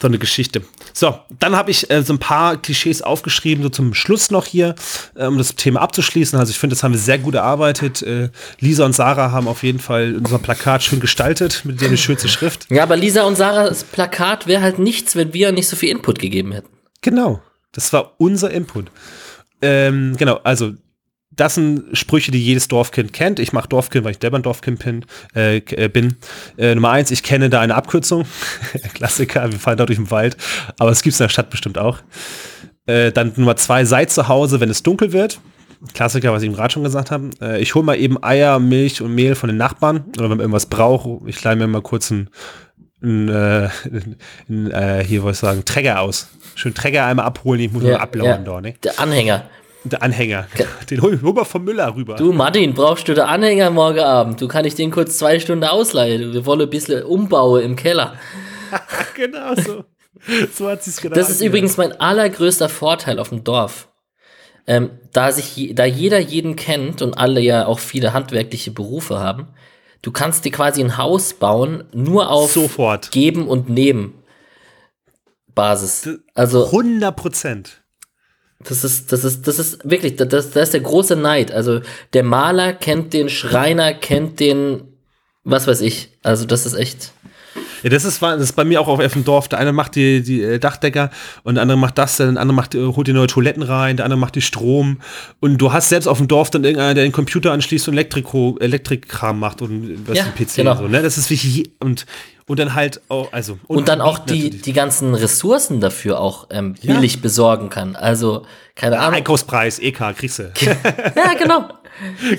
[0.02, 0.64] so eine Geschichte.
[0.94, 4.76] So, dann habe ich äh, so ein paar Klischees aufgeschrieben, so zum Schluss noch hier,
[5.16, 6.38] äh, um das Thema abzuschließen.
[6.40, 8.02] Also ich finde, das haben wir sehr gut erarbeitet.
[8.02, 11.98] Äh, Lisa und Sarah haben auf jeden Fall unser Plakat schön gestaltet, mit der eine
[11.98, 12.66] schönste Schrift.
[12.72, 16.18] Ja, aber Lisa und Sarahs Plakat wäre halt nichts, wenn wir nicht so viel Input
[16.20, 16.70] gegeben hätten.
[17.02, 18.92] Genau, das war unser Input.
[19.62, 20.74] Ähm, genau, also
[21.32, 23.40] das sind Sprüche, die jedes Dorfkind kennt.
[23.40, 25.06] Ich mache Dorfkind, weil ich selber ein Dorfkind bin.
[25.34, 26.18] Äh, äh, bin.
[26.58, 28.26] Äh, Nummer eins, ich kenne da eine Abkürzung.
[28.94, 30.36] Klassiker, wir fahren da durch den Wald.
[30.78, 32.00] Aber es gibt es in der Stadt bestimmt auch.
[32.86, 35.40] Äh, dann Nummer zwei, sei zu Hause, wenn es dunkel wird.
[35.94, 37.30] Klassiker, was ich ihm gerade schon gesagt habe.
[37.42, 40.06] Äh, ich hole mal eben Eier, Milch und Mehl von den Nachbarn.
[40.18, 42.30] Oder wenn man irgendwas braucht, ich leih mir mal kurz einen,
[43.02, 43.70] einen, äh,
[44.50, 46.28] einen hier wollte ich sagen, Träger aus.
[46.56, 48.76] Schön Träger einmal abholen, ich muss mal ablaufen da, ne?
[48.84, 49.46] Der Anhänger.
[49.84, 50.48] Der Anhänger.
[50.90, 52.16] Den hol, hol mal vom Müller rüber.
[52.16, 54.40] Du, Martin, brauchst du den Anhänger morgen Abend?
[54.40, 56.34] Du kann ich den kurz zwei Stunden ausleihen.
[56.34, 58.14] Wir wollen ein bisschen umbauen im Keller.
[59.16, 59.84] genau so.
[60.54, 63.88] So hat sie es genau Das ist übrigens mein allergrößter Vorteil auf dem Dorf.
[64.68, 69.48] Ähm, da, sich, da jeder jeden kennt und alle ja auch viele handwerkliche Berufe haben,
[70.04, 73.12] du kannst dir quasi ein Haus bauen, nur auf Sofort.
[73.12, 74.14] Geben und Nehmen
[75.56, 76.08] Basis.
[76.34, 77.81] Also 100 Prozent.
[78.64, 81.52] Das ist, das ist, das ist wirklich, das, das ist der große Neid.
[81.52, 81.82] Also
[82.14, 84.82] der Maler kennt den Schreiner, kennt den,
[85.44, 86.10] was weiß ich.
[86.24, 87.12] Also das ist echt.
[87.84, 89.48] Ja, das ist, das ist bei mir auch auf dem Dorf.
[89.50, 91.10] Der eine macht die, die äh, Dachdecker
[91.44, 94.06] und der andere macht das, der andere macht, äh, holt die neue Toiletten rein, der
[94.06, 95.00] andere macht die Strom.
[95.40, 98.58] Und du hast selbst auf dem Dorf dann irgendeiner, der den Computer anschließt und Elektriko,
[98.60, 100.72] Elektrikkram macht und was Ja, die PC genau.
[100.74, 100.88] und so.
[100.88, 101.02] Ne?
[101.02, 102.06] Das ist je- und,
[102.48, 103.58] und dann halt auch, also.
[103.68, 104.62] Und, dann auch die, natürlich.
[104.64, 106.94] die ganzen Ressourcen dafür auch ähm, Ja.
[106.96, 107.96] billig besorgen kann.
[107.96, 109.16] Also, keine Ahnung.
[109.16, 110.52] Einkaufspreis, EK, kriegst du.
[111.16, 111.70] Ja, genau.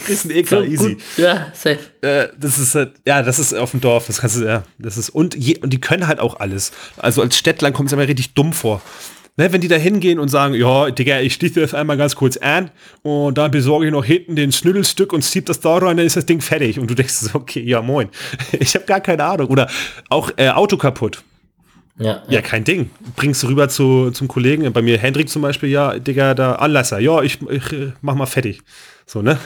[0.05, 0.95] kriegst einen EK, So, easy.
[0.95, 1.03] gut.
[1.17, 1.79] Ja, safe.
[2.01, 4.97] Äh, das ist halt, ja, das ist auf dem Dorf, das kannst du, ja, das
[4.97, 6.73] ist, und, je, und die können halt auch alles.
[6.97, 8.83] Also als Städtlein kommt es mir richtig dumm vor.
[9.39, 12.37] Ne, wenn die da hingehen und sagen, ja, Digga, ich schließe das einmal ganz kurz
[12.37, 16.05] an und dann besorge ich noch hinten den Schnüdelstück und zieh das da rein, dann
[16.05, 16.79] ist das Ding fertig.
[16.79, 18.11] Und du denkst so, okay, ja, moin.
[18.61, 19.49] Ich habe gar keine Ahnung.
[19.49, 19.71] Oder
[20.11, 21.23] auch äh, Auto kaputt.
[21.99, 22.91] Ja, Ja, kein Ding.
[23.17, 24.71] Bringst du rüber zu, zum Kollegen.
[24.73, 26.99] Bei mir Hendrik zum Beispiel, ja, Digga, da Anlasser.
[26.99, 28.61] Ja, ich, ich äh, mach mal fertig.
[29.07, 29.39] So, ne?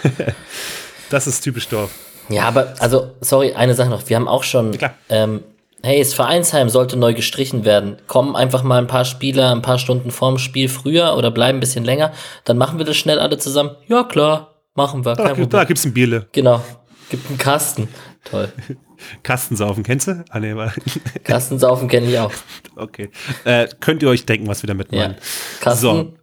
[1.11, 1.91] das ist typisch Dorf.
[2.29, 4.09] Ja, aber, also, sorry, eine Sache noch.
[4.09, 4.77] Wir haben auch schon,
[5.09, 5.45] ähm,
[5.87, 7.97] hey, das Vereinsheim sollte neu gestrichen werden.
[8.09, 11.61] Kommen einfach mal ein paar Spieler ein paar Stunden vorm Spiel früher oder bleiben ein
[11.61, 12.13] bisschen länger.
[12.45, 13.77] Dann machen wir das schnell alle zusammen.
[13.87, 15.15] Ja, klar, machen wir.
[15.15, 16.27] Da, da gibt's ein Bierle.
[16.33, 16.63] Genau.
[17.09, 17.89] Gibt einen Kasten.
[18.25, 18.53] Toll.
[19.23, 20.25] Kastensaufen, kennst du?
[20.31, 20.55] Ah, nee,
[21.25, 22.33] Kastensaufen kenne ich auch.
[22.77, 23.11] okay.
[23.45, 25.03] Äh, könnt ihr euch denken, was wir damit Ja.
[25.03, 25.17] meinen?
[25.61, 26.19] Kasten,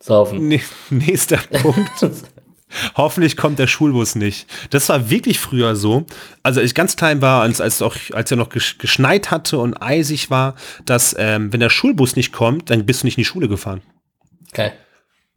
[0.00, 0.48] saufen.
[0.48, 1.90] Nee, nächster Punkt.
[2.96, 4.46] Hoffentlich kommt der Schulbus nicht.
[4.70, 6.06] Das war wirklich früher so.
[6.42, 9.58] Also als ich ganz klein war, als, als, auch, als er noch gesch- geschneit hatte
[9.58, 10.54] und eisig war,
[10.84, 13.82] dass ähm, wenn der Schulbus nicht kommt, dann bist du nicht in die Schule gefahren.
[14.52, 14.72] Geil.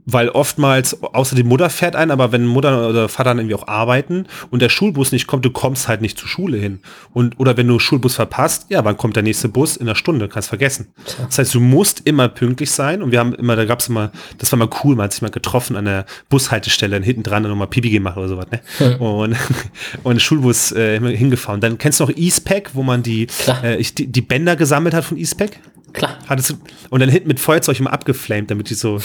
[0.06, 3.68] Weil oftmals, außer die Mutter fährt ein, aber wenn Mutter oder Vater dann irgendwie auch
[3.68, 6.80] arbeiten und der Schulbus nicht kommt, du kommst halt nicht zur Schule hin.
[7.14, 9.78] Und, oder wenn du Schulbus verpasst, ja, wann kommt der nächste Bus?
[9.78, 10.88] In einer Stunde, kannst vergessen.
[11.26, 14.12] Das heißt, du musst immer pünktlich sein und wir haben immer, da gab es immer,
[14.38, 17.52] das war mal cool, man hat sich mal getroffen an der Bushaltestelle, hinten dran dann
[17.52, 18.62] nochmal Pipi gemacht oder sowas, ne?
[18.78, 19.02] Hm.
[19.02, 19.36] Und,
[20.04, 21.62] und Schulbus äh, hingefahren.
[21.62, 23.28] Dann kennst du noch E-Spec, wo man die,
[23.64, 25.60] äh, die, die Bänder gesammelt hat von E-Spec?
[25.96, 26.18] Klar.
[26.28, 26.56] Hattest du,
[26.90, 29.00] und dann hinten mit Feuerzeug immer abgeflamed, damit die so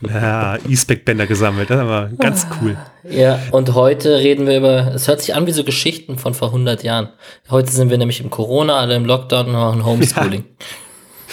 [0.00, 1.70] ja, E-Spec-Bänder gesammelt.
[1.70, 2.76] Das war ganz cool.
[3.08, 6.48] Ja, und heute reden wir über, es hört sich an wie so Geschichten von vor
[6.48, 7.08] 100 Jahren.
[7.50, 10.44] Heute sind wir nämlich im Corona, alle im Lockdown und machen Homeschooling.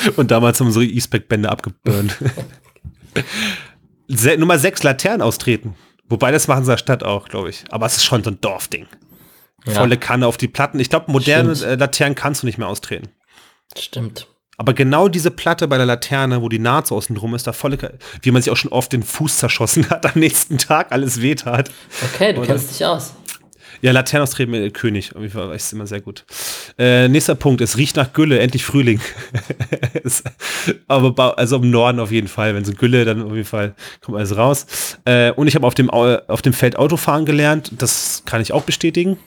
[0.04, 0.12] Ja.
[0.16, 2.16] Und damals haben unsere E-Spec-Bänder abgeburnt.
[4.38, 5.76] Nummer 6, Laternen austreten.
[6.10, 7.66] Wobei das machen sie der Stadt auch, glaube ich.
[7.70, 8.88] Aber es ist schon so ein Dorfding.
[9.66, 9.74] Ja.
[9.74, 10.80] Volle Kanne auf die Platten.
[10.80, 11.80] Ich glaube, moderne Stimmt.
[11.80, 13.10] Laternen kannst du nicht mehr austreten.
[13.78, 14.28] Stimmt.
[14.58, 17.54] Aber genau diese Platte bei der Laterne, wo die Naht so außen drum ist, da
[17.54, 17.78] volle,
[18.24, 21.46] wie man sich auch schon oft den Fuß zerschossen hat, am nächsten Tag alles weht
[21.46, 21.70] hat.
[22.14, 22.48] Okay, du Oder?
[22.48, 23.14] kennst dich aus.
[23.82, 25.12] Ja, Laternenaustreten äh, König.
[25.14, 26.26] War ist immer sehr gut.
[26.80, 29.00] Äh, nächster Punkt, es riecht nach Gülle, endlich Frühling.
[30.88, 32.56] aber also im Norden auf jeden Fall.
[32.56, 34.66] Wenn so Gülle, dann auf jeden Fall kommt alles raus.
[35.06, 37.72] Äh, und ich habe auf dem, auf dem Feld Autofahren gelernt.
[37.78, 39.20] Das kann ich auch bestätigen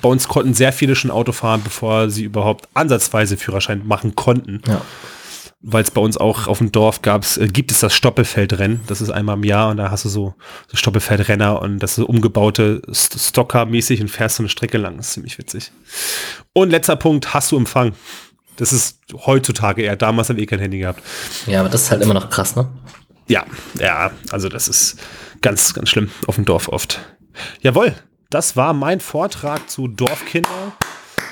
[0.00, 4.62] bei uns konnten sehr viele schon Auto fahren, bevor sie überhaupt ansatzweise Führerschein machen konnten.
[4.66, 4.82] Ja.
[5.62, 8.80] Weil es bei uns auch auf dem Dorf gab's, äh, gibt es das Stoppelfeldrennen.
[8.86, 10.34] Das ist einmal im Jahr und da hast du so,
[10.68, 14.96] so Stoppelfeldrenner und das ist so umgebaute Stocker-mäßig und fährst so eine Strecke lang.
[14.96, 15.70] Das ist ziemlich witzig.
[16.54, 17.92] Und letzter Punkt, hast du Empfang.
[18.56, 19.96] Das ist heutzutage eher.
[19.96, 21.02] Damals haben wir eh kein Handy gehabt.
[21.46, 22.68] Ja, aber das ist halt immer noch krass, ne?
[23.26, 23.44] Ja,
[23.78, 24.98] ja, also das ist
[25.40, 27.00] ganz, ganz schlimm auf dem Dorf oft.
[27.60, 27.94] Jawohl,
[28.30, 30.72] das war mein Vortrag zu Dorfkinder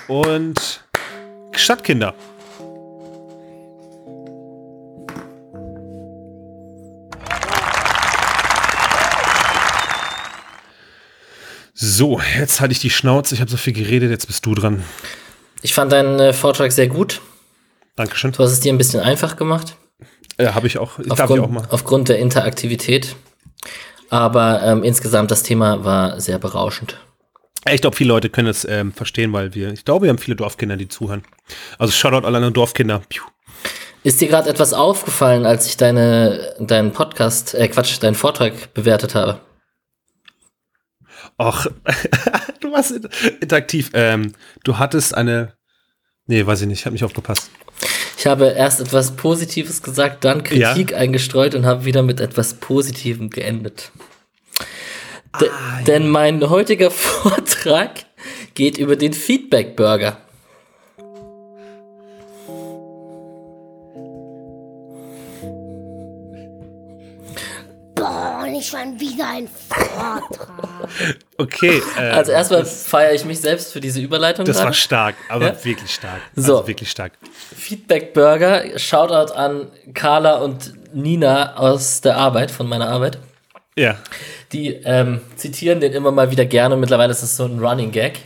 [0.09, 0.85] und
[1.53, 2.15] Stadtkinder.
[11.75, 13.37] So, jetzt halte ich die Schnauze.
[13.37, 14.83] Ich habe so viel geredet, jetzt bist du dran.
[15.63, 17.21] Ich fand deinen äh, Vortrag sehr gut.
[17.95, 18.33] Dankeschön.
[18.33, 19.77] Du hast es dir ein bisschen einfach gemacht.
[20.41, 20.99] Ja, habe ich auch.
[20.99, 21.67] Ich aufgrund, darf ich auch mal.
[21.71, 23.15] Aufgrund der Interaktivität.
[24.11, 26.97] Aber ähm, insgesamt das Thema war sehr berauschend.
[27.71, 30.37] Ich glaube, viele Leute können es ähm, verstehen, weil wir, ich glaube, wir haben viele
[30.37, 31.23] Dorfkinder, die zuhören.
[31.79, 33.03] Also Shoutout alle Dorfkinder.
[33.09, 33.23] Piu.
[34.05, 39.15] Ist dir gerade etwas aufgefallen, als ich deine, deinen Podcast, äh Quatsch, deinen Vortrag bewertet
[39.15, 39.41] habe?
[41.37, 41.67] Ach,
[42.61, 42.93] du warst
[43.41, 43.91] interaktiv.
[43.93, 44.33] Ähm,
[44.65, 45.55] du hattest eine,
[46.27, 47.51] nee, weiß ich nicht, ich habe nicht aufgepasst.
[48.19, 50.97] Ich habe erst etwas Positives gesagt, dann Kritik ja?
[50.97, 53.93] eingestreut und habe wieder mit etwas Positivem geendet.
[55.41, 55.85] D ah, ja.
[55.85, 58.07] Denn mein heutiger Vortrag
[58.55, 59.77] geht über den Feedback
[68.69, 70.49] schon wieder ein Vortrag.
[71.37, 71.83] Okay.
[71.97, 74.45] Äh, also erstmal feiere ich mich selbst für diese Überleitung.
[74.45, 74.67] Das grade.
[74.67, 75.65] war stark, aber ja?
[75.65, 76.21] wirklich stark.
[76.35, 77.13] So, also wirklich stark.
[77.57, 78.79] Feedback Burger.
[78.79, 83.19] Shoutout an Carla und Nina aus der Arbeit, von meiner Arbeit.
[83.77, 83.97] Ja.
[84.53, 86.77] Die ähm, zitieren den immer mal wieder gerne.
[86.77, 88.21] Mittlerweile ist das so ein Running Gag.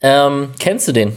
[0.00, 1.16] Ähm, kennst du den?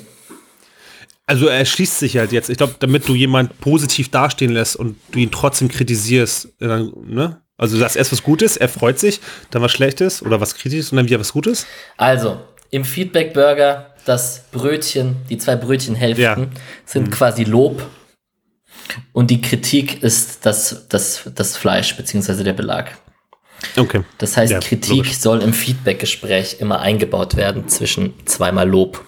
[1.25, 2.49] Also er schließt sich halt jetzt.
[2.49, 7.41] Ich glaube, damit du jemand positiv dastehen lässt und du ihn trotzdem kritisierst, dann, ne?
[7.61, 10.91] Also du sagst erst was Gutes, er freut sich, dann was Schlechtes oder was Kritisches
[10.91, 11.67] und dann wieder was Gutes?
[11.95, 12.41] Also,
[12.71, 16.49] im Feedback Burger, das Brötchen, die zwei Brötchenhälften ja.
[16.85, 17.11] sind mhm.
[17.11, 17.85] quasi Lob
[19.13, 22.97] und die Kritik ist das, das, das Fleisch beziehungsweise der Belag.
[23.77, 24.03] Okay.
[24.17, 25.19] Das heißt, ja, Kritik logisch.
[25.19, 29.05] soll im Feedback-Gespräch immer eingebaut werden zwischen zweimal Lob.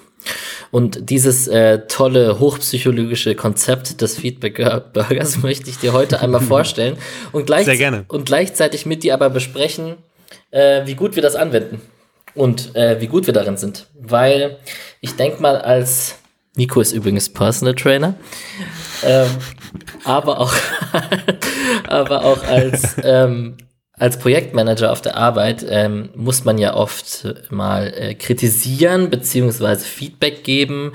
[0.74, 6.98] Und dieses äh, tolle hochpsychologische Konzept des Feedback-Burgers möchte ich dir heute einmal vorstellen
[7.32, 8.06] und, gleich Sehr gerne.
[8.08, 9.98] und gleichzeitig mit dir aber besprechen,
[10.50, 11.80] äh, wie gut wir das anwenden
[12.34, 13.86] und äh, wie gut wir darin sind.
[13.94, 14.58] Weil
[15.00, 16.16] ich denke mal, als
[16.56, 18.16] Nico ist übrigens Personal Trainer,
[19.06, 19.30] ähm,
[20.06, 20.56] aber auch,
[21.88, 23.58] aber auch als ähm,
[24.04, 30.44] als Projektmanager auf der Arbeit ähm, muss man ja oft mal äh, kritisieren beziehungsweise Feedback
[30.44, 30.92] geben,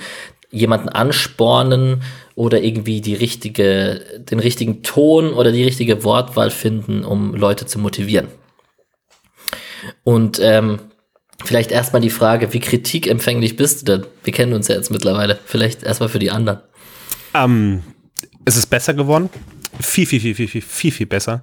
[0.51, 2.03] jemanden anspornen
[2.35, 7.79] oder irgendwie die richtige, den richtigen Ton oder die richtige Wortwahl finden, um Leute zu
[7.79, 8.29] motivieren.
[10.05, 10.79] Und ähm,
[11.43, 14.07] vielleicht erstmal die Frage, wie kritikempfänglich bist du denn?
[14.23, 15.39] Wir kennen uns ja jetzt mittlerweile.
[15.47, 16.61] Vielleicht erstmal für die anderen.
[17.33, 17.85] Ähm,
[18.45, 19.31] es ist besser geworden.
[19.81, 21.43] Viel, viel, viel, viel, viel, viel, viel besser.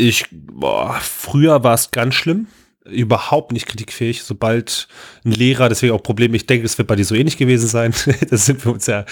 [0.00, 2.46] Ich, boah, früher war es ganz schlimm.
[2.88, 4.22] überhaupt nicht kritikfähig.
[4.22, 4.88] Sobald
[5.24, 7.92] ein Lehrer, deswegen auch Problem, ich denke, das wird bei dir so ähnlich gewesen sein.
[8.30, 9.04] das sind wir uns ja,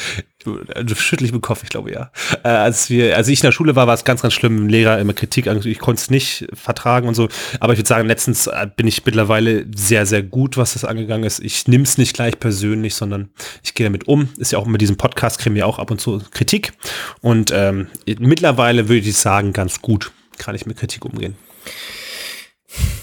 [0.95, 2.11] schüttel ich mit Kopf, ich glaube ja.
[2.45, 4.69] Äh, als wir, als ich in der Schule war, war es ganz, ganz schlimm, ein
[4.69, 7.29] Lehrer immer Kritik, ich konnte es nicht vertragen und so.
[7.59, 11.25] Aber ich würde sagen, letztens äh, bin ich mittlerweile sehr, sehr gut, was das angegangen
[11.25, 11.41] ist.
[11.41, 13.29] Ich nehme es nicht gleich persönlich, sondern
[13.63, 14.29] ich gehe damit um.
[14.39, 16.73] Ist ja auch mit diesem Podcast kriegen wir auch ab und zu Kritik.
[17.21, 17.89] Und ähm,
[18.21, 21.37] mittlerweile würde ich sagen, ganz gut kann ich mit Kritik umgehen.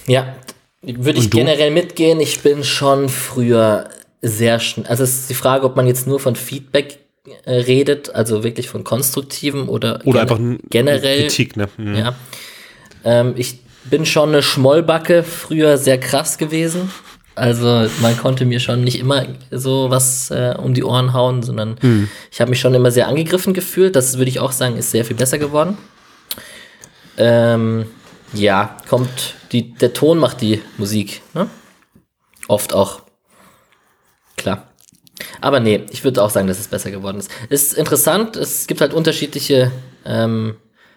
[0.08, 0.36] Ja,
[0.82, 2.20] würde ich generell mitgehen.
[2.20, 3.90] Ich bin schon früher
[4.22, 4.88] sehr schnell.
[4.88, 7.00] Also es ist die Frage, ob man jetzt nur von Feedback
[7.46, 11.56] äh, redet, also wirklich von konstruktivem oder, oder einfach generell Kritik.
[11.56, 11.70] Ne?
[11.78, 11.96] Mhm.
[11.96, 12.16] Ja.
[13.06, 16.92] Ähm, ich bin schon eine Schmollbacke früher sehr krass gewesen.
[17.36, 21.78] Also man konnte mir schon nicht immer so was äh, um die Ohren hauen, sondern
[21.82, 22.10] mhm.
[22.32, 23.96] ich habe mich schon immer sehr angegriffen gefühlt.
[23.96, 25.78] Das würde ich auch sagen, ist sehr viel besser geworden.
[27.18, 27.86] Ähm,
[28.34, 31.50] ja, kommt, die, der Ton macht die Musik, ne?
[32.48, 33.02] Oft auch.
[34.38, 34.68] Klar.
[35.40, 37.30] Aber nee, ich würde auch sagen, dass es besser geworden ist.
[37.50, 39.72] Ist interessant, es gibt halt unterschiedliche
[40.06, 40.56] ähm,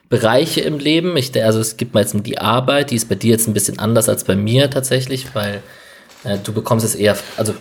[0.09, 1.17] Bereiche im Leben.
[1.17, 3.79] Ich, also es gibt mal jetzt die Arbeit, die ist bei dir jetzt ein bisschen
[3.79, 5.63] anders als bei mir tatsächlich, weil
[6.25, 7.55] äh, du bekommst es eher, also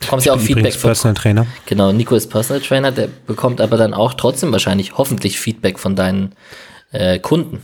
[0.00, 1.46] bekommst ja auch Feedback von Personal Trainer.
[1.66, 5.96] Genau, Nico ist Personal Trainer, der bekommt aber dann auch trotzdem wahrscheinlich hoffentlich Feedback von
[5.96, 6.34] deinen
[6.92, 7.62] äh, Kunden.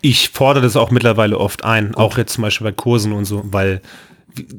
[0.00, 3.42] Ich fordere das auch mittlerweile oft ein, auch jetzt zum Beispiel bei Kursen und so,
[3.44, 3.80] weil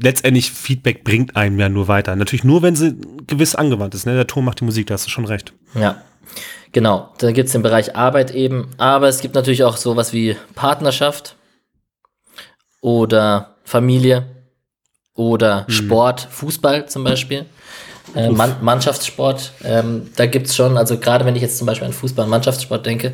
[0.01, 2.15] letztendlich Feedback bringt einem ja nur weiter.
[2.15, 2.95] Natürlich nur, wenn sie
[3.27, 4.05] gewiss angewandt ist.
[4.05, 4.15] Ne?
[4.15, 5.53] Der Ton macht die Musik, da hast du schon recht.
[5.73, 6.01] Ja,
[6.71, 7.13] genau.
[7.19, 11.35] Da gibt es den Bereich Arbeit eben, aber es gibt natürlich auch sowas wie Partnerschaft
[12.81, 14.25] oder Familie
[15.13, 15.71] oder mhm.
[15.71, 17.45] Sport, Fußball zum Beispiel.
[18.13, 21.87] Äh, Mann, Mannschaftssport, ähm, da gibt es schon, also gerade wenn ich jetzt zum Beispiel
[21.87, 23.13] an Fußball, Mannschaftssport denke,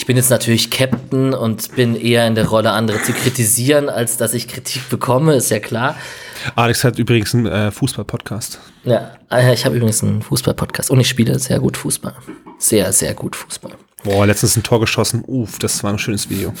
[0.00, 4.16] ich bin jetzt natürlich Captain und bin eher in der Rolle, andere zu kritisieren, als
[4.16, 5.94] dass ich Kritik bekomme, ist ja klar.
[6.56, 8.60] Alex hat übrigens einen äh, Fußball-Podcast.
[8.84, 12.14] Ja, äh, ich habe übrigens einen Fußball-Podcast und ich spiele sehr gut Fußball.
[12.58, 13.72] Sehr, sehr gut Fußball.
[14.02, 15.22] Boah, letztens ein Tor geschossen.
[15.26, 16.54] Uff, das war ein schönes Video.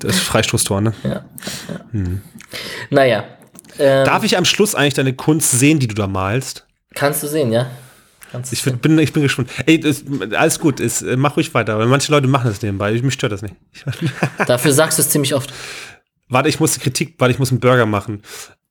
[0.00, 0.92] Das Freistoßtor, ne?
[1.02, 1.10] Ja.
[1.10, 1.24] ja.
[1.92, 2.20] Hm.
[2.90, 3.24] Naja.
[3.78, 6.66] Ähm, Darf ich am Schluss eigentlich deine Kunst sehen, die du da malst?
[6.94, 7.70] Kannst du sehen, ja.
[8.50, 9.50] Ich bin, ich bin gespannt.
[9.66, 10.04] Ey, das,
[10.36, 12.92] alles gut, ist, äh, mach ruhig weiter, weil manche Leute machen das nebenbei.
[12.92, 13.54] Mich stört das nicht.
[14.46, 15.52] Dafür sagst du es ziemlich oft.
[16.28, 18.22] Warte, ich muss die Kritik, warte, ich muss einen Burger machen.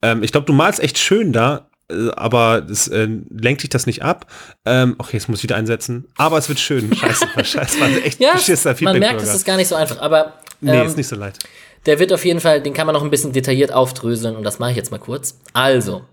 [0.01, 3.85] Ähm, ich glaube, du malst echt schön da, äh, aber das äh, lenkt dich das
[3.85, 4.31] nicht ab.
[4.65, 6.05] Ähm, okay, jetzt muss ich wieder einsetzen.
[6.17, 6.93] Aber es wird schön.
[6.95, 10.33] Scheiße, scheiße, war echt ja, beschissener Man merkt, es ist gar nicht so einfach, aber.
[10.61, 11.39] Ähm, nee, ist nicht so leid.
[11.85, 14.57] Der wird auf jeden Fall, den kann man noch ein bisschen detailliert aufdröseln und das
[14.59, 15.39] mache ich jetzt mal kurz.
[15.53, 16.03] Also,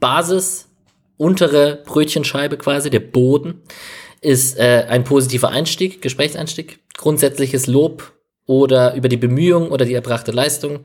[0.00, 0.69] Basis
[1.20, 3.60] untere Brötchenscheibe quasi, der Boden,
[4.22, 8.12] ist äh, ein positiver Einstieg, Gesprächseinstieg, grundsätzliches Lob
[8.46, 10.80] oder über die Bemühungen oder die erbrachte Leistung.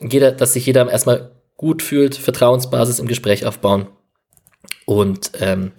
[0.00, 3.86] Jeder, dass sich jeder erstmal gut fühlt, Vertrauensbasis im Gespräch aufbauen
[4.84, 5.70] und ähm,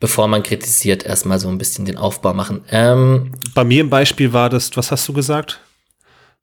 [0.00, 2.64] bevor man kritisiert, erstmal so ein bisschen den Aufbau machen.
[2.70, 5.60] Ähm, Bei mir im Beispiel war das, was hast du gesagt?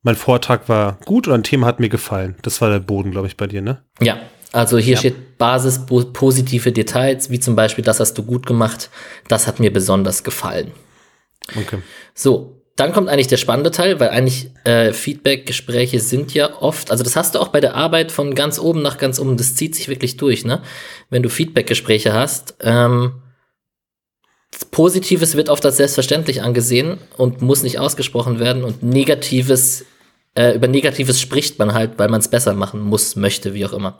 [0.03, 2.35] Mein Vortrag war gut oder ein Thema hat mir gefallen.
[2.43, 3.83] Das war der Boden, glaube ich, bei dir, ne?
[3.99, 4.19] Ja,
[4.51, 4.99] also hier ja.
[4.99, 8.89] steht Basis positive Details, wie zum Beispiel, das hast du gut gemacht,
[9.27, 10.71] das hat mir besonders gefallen.
[11.55, 11.79] Okay.
[12.13, 17.03] So, dann kommt eigentlich der spannende Teil, weil eigentlich äh, Feedback-Gespräche sind ja oft, also
[17.03, 19.75] das hast du auch bei der Arbeit von ganz oben nach ganz oben, das zieht
[19.75, 20.61] sich wirklich durch, ne?
[21.09, 23.13] Wenn du Feedback-Gespräche hast, ähm,
[24.71, 29.85] Positives wird oft als selbstverständlich angesehen und muss nicht ausgesprochen werden und Negatives
[30.37, 33.73] äh, über Negatives spricht man halt, weil man es besser machen muss, möchte, wie auch
[33.73, 33.99] immer.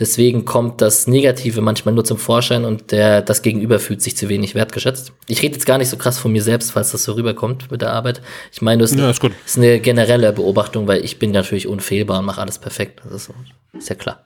[0.00, 4.28] Deswegen kommt das Negative manchmal nur zum Vorschein und der, das Gegenüber fühlt sich zu
[4.28, 5.12] wenig wertgeschätzt.
[5.28, 7.80] Ich rede jetzt gar nicht so krass von mir selbst, falls das so rüberkommt mit
[7.80, 8.20] der Arbeit.
[8.52, 12.24] Ich meine, das ja, ist, ist, eine generelle Beobachtung, weil ich bin natürlich unfehlbar und
[12.24, 13.02] mache alles perfekt.
[13.04, 13.34] Das ist, so,
[13.78, 14.24] ist ja klar.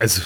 [0.00, 0.22] Also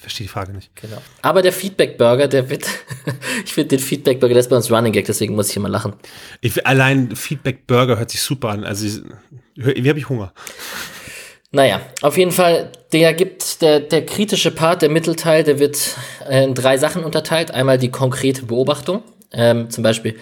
[0.00, 0.74] verstehe die Frage nicht.
[0.76, 1.00] Genau.
[1.22, 2.66] Aber der Feedback-Burger, der wird,
[3.44, 5.94] ich finde den Feedback-Burger, der ist bei uns Running Gag, deswegen muss ich immer lachen.
[6.40, 8.64] Ich, allein Feedback-Burger hört sich super an.
[8.64, 9.02] Also, ich,
[9.56, 10.32] wie habe ich Hunger?
[11.52, 15.96] Naja, auf jeden Fall, der gibt, der, der kritische Part, der Mittelteil, der wird
[16.28, 17.50] in drei Sachen unterteilt.
[17.50, 19.02] Einmal die konkrete Beobachtung.
[19.32, 20.16] Ähm, zum Beispiel,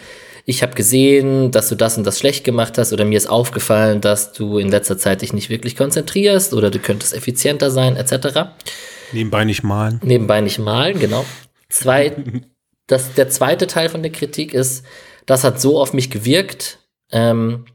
[0.46, 4.00] ich habe gesehen, dass du das und das schlecht gemacht hast oder mir ist aufgefallen,
[4.00, 8.48] dass du in letzter Zeit dich nicht wirklich konzentrierst oder du könntest effizienter sein, etc.
[9.12, 10.00] Nebenbei nicht malen.
[10.02, 11.24] Nebenbei nicht malen, genau.
[11.68, 12.16] Zwei,
[12.86, 14.84] das, der zweite Teil von der Kritik ist,
[15.26, 16.78] das hat so auf mich gewirkt.
[17.10, 17.66] Ähm,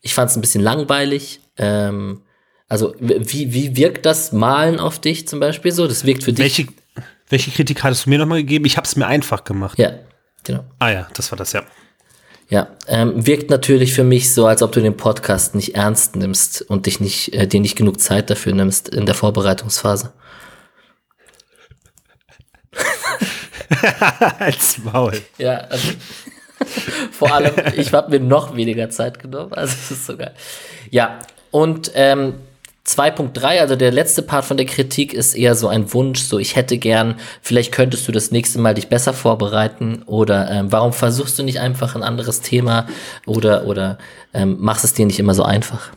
[0.00, 1.40] ich fand es ein bisschen langweilig.
[1.56, 2.22] Ähm,
[2.68, 5.86] also, wie, wie wirkt das Malen auf dich zum Beispiel so?
[5.86, 6.38] Das wirkt für dich.
[6.38, 6.66] Welche,
[7.28, 8.64] welche Kritik hattest du mir nochmal gegeben?
[8.64, 9.78] Ich habe es mir einfach gemacht.
[9.78, 9.92] Ja,
[10.44, 10.64] genau.
[10.78, 11.64] Ah ja, das war das, ja.
[12.48, 16.62] Ja, ähm, wirkt natürlich für mich so, als ob du den Podcast nicht ernst nimmst
[16.62, 20.12] und dich nicht, äh, dir nicht genug Zeit dafür nimmst in der Vorbereitungsphase.
[24.38, 25.20] Als Maul.
[25.38, 25.88] Ja, also,
[27.10, 30.34] vor allem, ich habe mir noch weniger Zeit genommen, also es ist so geil.
[30.90, 31.18] Ja,
[31.50, 32.34] und ähm,
[32.86, 36.56] 2.3, also der letzte Part von der Kritik ist eher so ein Wunsch, so ich
[36.56, 41.38] hätte gern, vielleicht könntest du das nächste Mal dich besser vorbereiten oder ähm, warum versuchst
[41.38, 42.88] du nicht einfach ein anderes Thema
[43.24, 43.98] oder, oder
[44.34, 45.92] ähm, machst es dir nicht immer so einfach?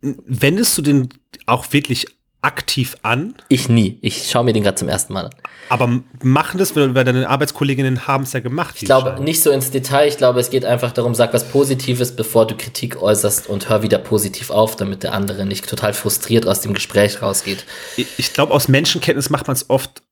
[0.00, 1.10] Wendest du den
[1.44, 2.06] auch wirklich
[2.42, 3.34] aktiv an?
[3.48, 3.98] Ich nie.
[4.00, 5.34] Ich schaue mir den gerade zum ersten Mal an.
[5.68, 8.76] Aber machen das, weil deine Arbeitskolleginnen haben es ja gemacht.
[8.78, 10.08] Ich glaube nicht so ins Detail.
[10.08, 13.82] Ich glaube, es geht einfach darum, sag was Positives, bevor du Kritik äußerst und hör
[13.82, 17.64] wieder positiv auf, damit der andere nicht total frustriert aus dem Gespräch rausgeht.
[17.96, 20.02] Ich, ich glaube, aus Menschenkenntnis macht man es oft,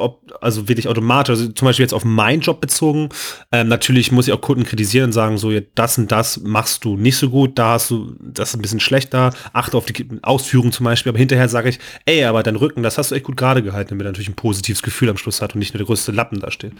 [0.00, 1.30] ob, also wirklich automatisch.
[1.30, 3.10] Also zum Beispiel jetzt auf meinen Job bezogen.
[3.52, 6.96] Ähm, natürlich muss ich auch Kunden kritisieren und sagen, so, das und das machst du
[6.96, 10.72] nicht so gut, da hast du, das ist ein bisschen schlechter, achte auf die Ausführung
[10.72, 11.10] zum Beispiel.
[11.10, 13.90] Aber hinterher sage ich, ey, aber dein Rücken, das hast du echt gut gerade gehalten,
[13.90, 16.40] damit er natürlich ein positives Gefühl am Schluss hat und nicht nur der größte Lappen
[16.40, 16.72] da steht.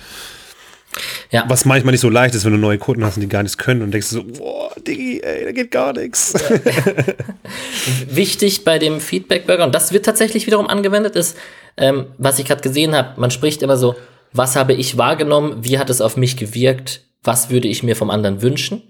[1.31, 1.45] Ja.
[1.47, 3.57] Was manchmal nicht so leicht ist, wenn du neue Kunden hast und die gar nichts
[3.57, 6.35] können und denkst so, boah, Diggi, ey, da geht gar nichts.
[8.09, 11.37] Wichtig bei dem Feedback-Burger, und das wird tatsächlich wiederum angewendet, ist,
[11.81, 13.97] ähm, was ich gerade gesehen habe, man spricht immer so,
[14.33, 18.11] was habe ich wahrgenommen, wie hat es auf mich gewirkt, was würde ich mir vom
[18.11, 18.83] anderen wünschen.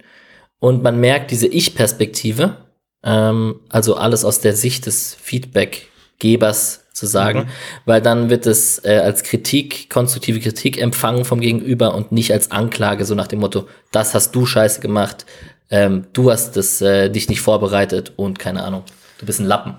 [0.59, 2.57] Und man merkt diese Ich-Perspektive,
[3.03, 7.47] ähm, also alles aus der Sicht des Feedbackgebers zu sagen, Mhm.
[7.87, 12.51] weil dann wird es äh, als Kritik, konstruktive Kritik empfangen vom Gegenüber und nicht als
[12.51, 15.25] Anklage, so nach dem Motto, das hast du scheiße gemacht,
[15.71, 18.83] ähm, du hast das, äh, dich nicht vorbereitet und keine Ahnung,
[19.19, 19.77] du bist ein Lappen.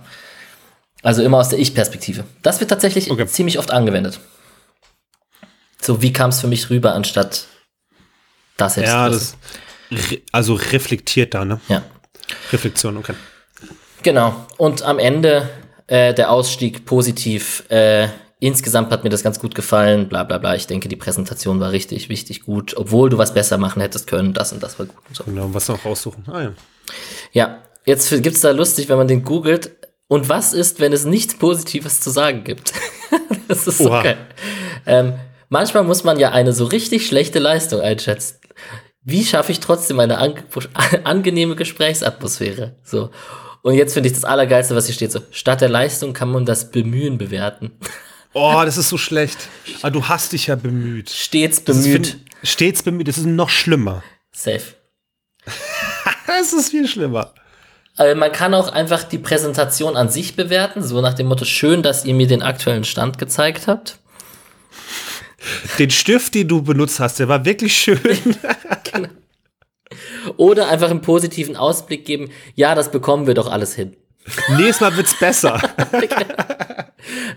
[1.04, 2.26] Also immer aus der Ich-Perspektive.
[2.42, 3.26] Das wird tatsächlich Okay.
[3.26, 4.20] ziemlich oft angewendet.
[5.82, 7.46] So, wie kam es für mich rüber, anstatt
[8.58, 9.36] das hättest ja, das,
[10.32, 11.60] also reflektiert da, ne?
[11.68, 11.82] Ja,
[12.52, 13.16] Reflexion, okay.
[14.04, 14.46] genau.
[14.58, 15.50] Und am Ende
[15.92, 17.64] äh, der Ausstieg positiv.
[17.70, 18.08] Äh,
[18.40, 20.56] insgesamt hat mir das ganz gut gefallen, bla bla bla.
[20.56, 22.76] Ich denke, die Präsentation war richtig, wichtig, gut.
[22.78, 25.24] Obwohl du was besser machen hättest können, das und das war gut und so.
[25.26, 26.24] Genau, was noch raussuchen.
[26.32, 26.54] Ah ja.
[27.34, 29.72] Ja, jetzt gibt's da lustig, wenn man den googelt.
[30.12, 32.74] Und was ist, wenn es nichts Positives zu sagen gibt?
[33.48, 34.04] das ist so Oha.
[34.04, 34.18] geil.
[34.86, 35.14] Ähm,
[35.48, 38.36] manchmal muss man ja eine so richtig schlechte Leistung einschätzen.
[39.04, 40.44] Wie schaffe ich trotzdem eine ange
[41.06, 42.76] angenehme Gesprächsatmosphäre?
[42.84, 43.12] So.
[43.62, 46.46] Und jetzt finde ich das Allergeilste, was hier steht, so, statt der Leistung kann man
[46.46, 47.72] das Bemühen bewerten.
[48.34, 49.38] Oh, das ist so schlecht.
[49.82, 51.10] Aber du hast dich ja bemüht.
[51.10, 52.08] Stets ist bemüht.
[52.08, 53.10] fin- Stets bemüht.
[53.10, 54.04] Das ist noch schlimmer.
[54.32, 54.62] Safe.
[56.28, 57.34] Das ist viel schlimmer.
[58.02, 61.84] Also man kann auch einfach die Präsentation an sich bewerten, so nach dem Motto, schön,
[61.84, 64.00] dass ihr mir den aktuellen Stand gezeigt habt.
[65.78, 68.00] Den Stift, den du benutzt hast, der war wirklich schön.
[70.38, 73.96] Oder einfach einen positiven Ausblick geben, ja, das bekommen wir doch alles hin.
[74.58, 75.62] Nächstes Mal wird's besser.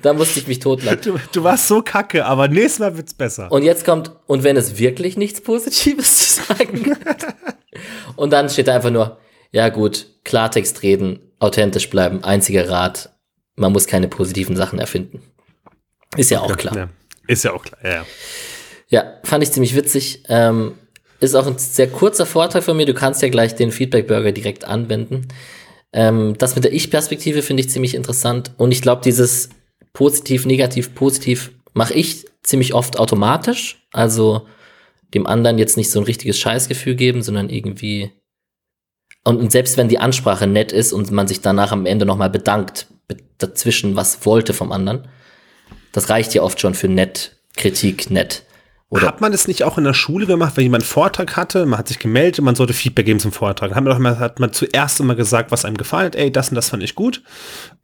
[0.02, 1.00] Da musste ich mich totlachen.
[1.02, 3.50] Du, du warst so kacke, aber nächstes Mal wird's besser.
[3.50, 7.26] Und jetzt kommt, und wenn es wirklich nichts Positives zu sagen gibt.
[8.16, 9.18] Und dann steht da einfach nur,
[9.55, 13.11] ja gut, Klartext reden, authentisch bleiben, einziger Rat,
[13.55, 15.22] man muss keine positiven Sachen erfinden.
[16.16, 16.76] Ist ja auch klar.
[16.76, 16.88] Ja,
[17.28, 17.78] ist ja auch klar.
[17.84, 18.05] Ja,
[18.88, 19.20] ja.
[19.22, 20.24] Fand ich ziemlich witzig.
[20.28, 20.74] Ähm,
[21.20, 22.84] ist auch ein sehr kurzer Vortrag von mir.
[22.84, 25.28] Du kannst ja gleich den Feedback-Burger direkt anwenden.
[25.92, 28.50] Ähm, das mit der Ich-Perspektive finde ich ziemlich interessant.
[28.57, 29.50] Und ich glaube, dieses
[29.92, 33.86] positiv, negativ, positiv mache ich ziemlich oft automatisch.
[33.92, 34.48] Also
[35.14, 38.11] dem anderen jetzt nicht so ein richtiges Scheißgefühl geben, sondern irgendwie.
[39.24, 42.30] Und, und selbst wenn die Ansprache nett ist und man sich danach am Ende nochmal
[42.30, 45.08] bedankt, be- dazwischen was wollte vom anderen,
[45.92, 48.42] das reicht ja oft schon für nett, Kritik nett.
[48.90, 51.66] Oder Hat man das nicht auch in der Schule gemacht, wenn jemand einen Vortrag hatte,
[51.66, 53.74] man hat sich gemeldet, man sollte Feedback geben zum Vortrag.
[53.74, 56.50] Hat man, doch mal, hat man zuerst immer gesagt, was einem gefallen hat, ey, das
[56.50, 57.22] und das fand ich gut.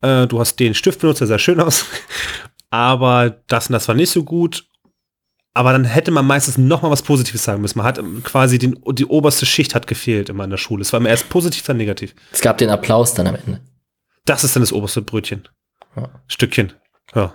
[0.03, 1.86] Äh, du hast den Stift benutzt, der sah schön aus.
[2.70, 4.66] Aber das und das war nicht so gut.
[5.53, 7.79] Aber dann hätte man meistens noch mal was Positives sagen müssen.
[7.79, 10.83] Man hat quasi den, die oberste Schicht hat gefehlt immer in der Schule.
[10.83, 12.15] Es war immer erst positiv, dann negativ.
[12.31, 13.61] Es gab den Applaus dann am Ende.
[14.25, 15.49] Das ist dann das oberste Brötchen.
[15.97, 16.09] Ja.
[16.29, 16.73] Stückchen.
[17.15, 17.35] Ja.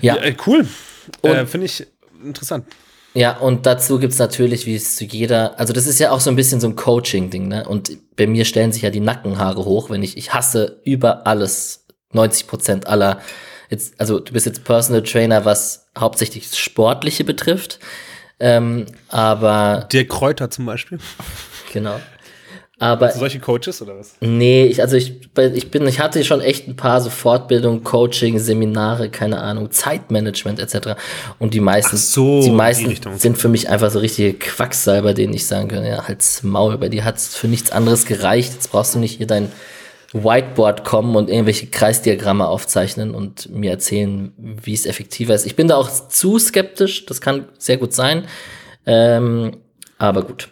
[0.00, 0.66] Ja, äh, cool.
[1.22, 1.86] Äh, Finde ich
[2.24, 2.66] interessant.
[3.14, 6.30] ja, und dazu gibt's natürlich, wie es zu jeder, also das ist ja auch so
[6.30, 7.68] ein bisschen so ein Coaching-Ding, ne?
[7.68, 11.86] Und bei mir stellen sich ja die Nackenhaare hoch, wenn ich, ich hasse über alles,
[12.12, 13.20] 90 Prozent aller,
[13.70, 17.78] jetzt, also du bist jetzt Personal Trainer, was hauptsächlich das Sportliche betrifft,
[18.38, 20.98] ähm, aber Der Kräuter zum Beispiel.
[21.72, 22.00] Genau.
[22.78, 24.16] Aber solche Coaches oder was?
[24.20, 25.14] Nee, ich, also ich,
[25.54, 30.60] ich bin, ich hatte schon echt ein paar so Fortbildungen, Coaching, Seminare, keine Ahnung, Zeitmanagement
[30.60, 30.90] etc.
[31.38, 35.32] Und die meisten, so, die meisten die sind für mich einfach so richtige Quacksalber, denen
[35.32, 38.52] ich sagen kann, ja, halt's Maul, bei dir hat's für nichts anderes gereicht.
[38.52, 39.50] Jetzt brauchst du nicht hier dein
[40.24, 45.46] Whiteboard kommen und irgendwelche Kreisdiagramme aufzeichnen und mir erzählen, wie es effektiver ist.
[45.46, 48.26] Ich bin da auch zu skeptisch, das kann sehr gut sein.
[48.86, 49.56] Ähm,
[49.98, 50.48] aber gut.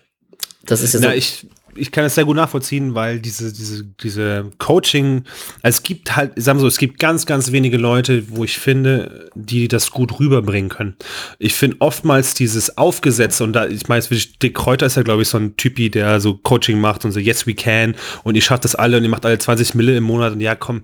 [0.64, 1.46] Das ist Na, so- ich,
[1.76, 5.24] ich kann das sehr gut nachvollziehen, weil diese, diese, diese Coaching,
[5.62, 8.58] also es gibt halt, sagen wir so, es gibt ganz, ganz wenige Leute, wo ich
[8.58, 10.96] finde, die das gut rüberbringen können.
[11.38, 14.04] Ich finde oftmals dieses Aufgesetzte und da, ich meine,
[14.42, 17.20] Dick Kräuter ist ja, glaube ich, so ein Typi, der so Coaching macht und so,
[17.20, 20.04] yes, we can und ihr schafft das alle und ihr macht alle 20 Mille im
[20.04, 20.82] Monat und ja, komm.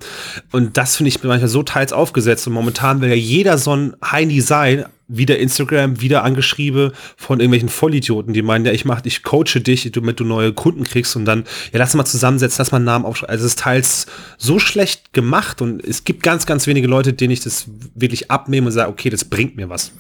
[0.52, 3.96] Und das finde ich manchmal so teils aufgesetzt und momentan will ja jeder so ein
[4.04, 9.22] Heini sein, wieder Instagram, wieder angeschrieben von irgendwelchen Vollidioten, die meinen, ja, ich mach, ich
[9.22, 12.76] coache dich, damit du neue Kunden kriegst und dann, ja, lass mal zusammensetzen, lass mal
[12.76, 13.32] einen Namen aufschreiben.
[13.32, 14.06] Also es ist teils
[14.38, 18.68] so schlecht gemacht und es gibt ganz, ganz wenige Leute, denen ich das wirklich abnehme
[18.68, 19.92] und sage, okay, das bringt mir was.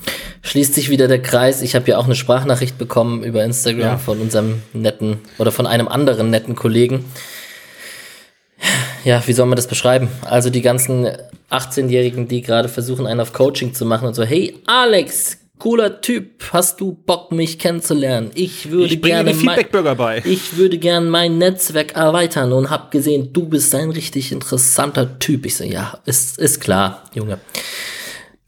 [0.42, 1.60] schließt sich wieder der Kreis.
[1.62, 3.98] Ich habe ja auch eine Sprachnachricht bekommen über Instagram Ja.
[3.98, 7.04] von unserem netten oder von einem anderen netten Kollegen.
[9.04, 10.08] Ja, wie soll man das beschreiben?
[10.22, 11.08] Also die ganzen
[11.50, 16.42] 18-Jährigen, die gerade versuchen, einen auf Coaching zu machen und so, hey Alex, cooler Typ,
[16.52, 18.30] hast du Bock, mich kennenzulernen?
[18.34, 20.22] Ich würde Ich gerne Feedback-Burger bei.
[20.24, 25.46] ich würde gern mein Netzwerk erweitern und hab gesehen, du bist ein richtig interessanter Typ.
[25.46, 27.38] Ich so, ja, ist, ist klar, Junge.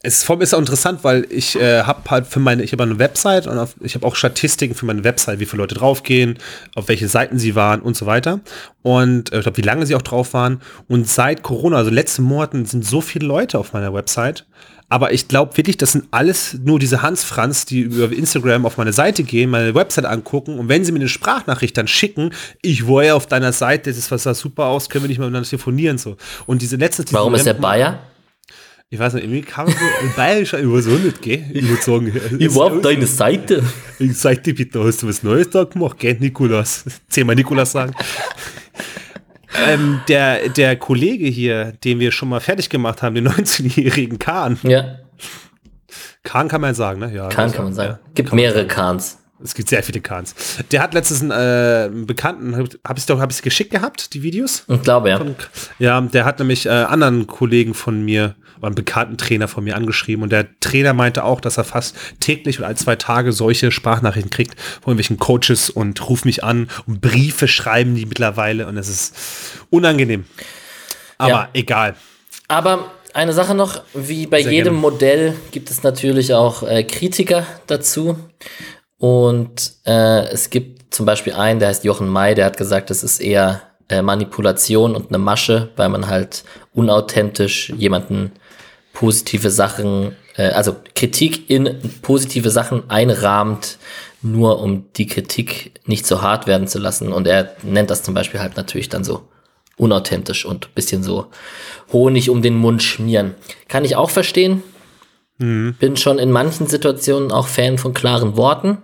[0.05, 2.73] Es ist, vor allem ist auch interessant, weil ich äh, habe halt für meine, ich
[2.73, 5.77] habe eine Website und auf, ich habe auch Statistiken für meine Website, wie viele Leute
[5.77, 6.39] draufgehen,
[6.75, 8.41] auf welche Seiten sie waren und so weiter.
[8.83, 10.61] Und äh, ich glaube, wie lange sie auch drauf waren.
[10.89, 14.45] Und seit Corona, also letzten Monaten, sind so viele Leute auf meiner Website.
[14.89, 18.93] Aber ich glaube wirklich, das sind alles nur diese Hans-Franz, die über Instagram auf meine
[18.93, 23.03] Seite gehen, meine Website angucken und wenn sie mir eine Sprachnachricht dann schicken, ich war
[23.03, 25.49] ja auf deiner Seite, das ist was sah super aus, können wir nicht mal miteinander
[25.49, 26.19] telefonieren so.
[26.45, 28.01] Und diese letzte Warum ist er Bayer?
[28.93, 31.47] Ich weiß nicht, irgendwie kann man so ein bayerischer nicht, gell?
[31.51, 33.63] Ich würde sagen, Ich war auf deine Seite.
[33.99, 36.85] ich sag dir bitte, hast du was Neues da gemacht, gell, Nikolas?
[37.09, 37.95] Zehnmal Nikolas sagen.
[39.67, 44.59] ähm, der, der Kollege hier, den wir schon mal fertig gemacht haben, den 19-jährigen Kahn.
[44.63, 44.99] Ja,
[46.23, 47.15] Kahn kann man sagen, ne?
[47.15, 47.93] Ja, Kahn also, kann man sagen.
[47.93, 48.11] Ja.
[48.15, 49.23] Gibt mehrere Kahns.
[49.43, 50.35] Es gibt sehr viele Kahns.
[50.71, 54.23] Der hat letztens einen, äh, einen Bekannten, habe ich doch, habe ich geschickt gehabt, die
[54.23, 54.65] Videos?
[54.69, 55.21] Ich glaube, ja.
[55.79, 59.77] Ja, der hat nämlich äh, anderen Kollegen von mir, oder einen bekannten Trainer von mir
[59.77, 63.71] angeschrieben und der Trainer meinte auch, dass er fast täglich oder alle zwei Tage solche
[63.73, 68.77] Sprachnachrichten kriegt von irgendwelchen Coaches und ruft mich an und Briefe schreiben die mittlerweile und
[68.79, 69.15] es ist
[69.71, 70.25] unangenehm.
[71.19, 71.49] Aber Ja.
[71.55, 71.97] egal.
[72.49, 74.79] Aber eine Sache noch, wie bei Sehr jedem gerne.
[74.79, 78.17] Modell gibt es natürlich auch äh, Kritiker dazu.
[78.99, 83.03] Und äh, es gibt zum Beispiel einen, der heißt Jochen May, der hat gesagt, das
[83.03, 88.33] ist eher äh, Manipulation und eine Masche, weil man halt unauthentisch jemanden
[89.03, 93.79] positive Sachen, äh, also Kritik in positive Sachen einrahmt,
[94.23, 97.13] nur um die Kritik nicht so hart werden zu lassen.
[97.13, 99.29] Und er nennt das zum Beispiel halt natürlich dann so
[99.77, 101.27] unauthentisch und bisschen so
[101.93, 103.35] Honig um den Mund schmieren.
[103.67, 104.63] Kann ich auch verstehen.
[105.81, 108.79] Bin schon in manchen Situationen auch Fan von klaren Worten,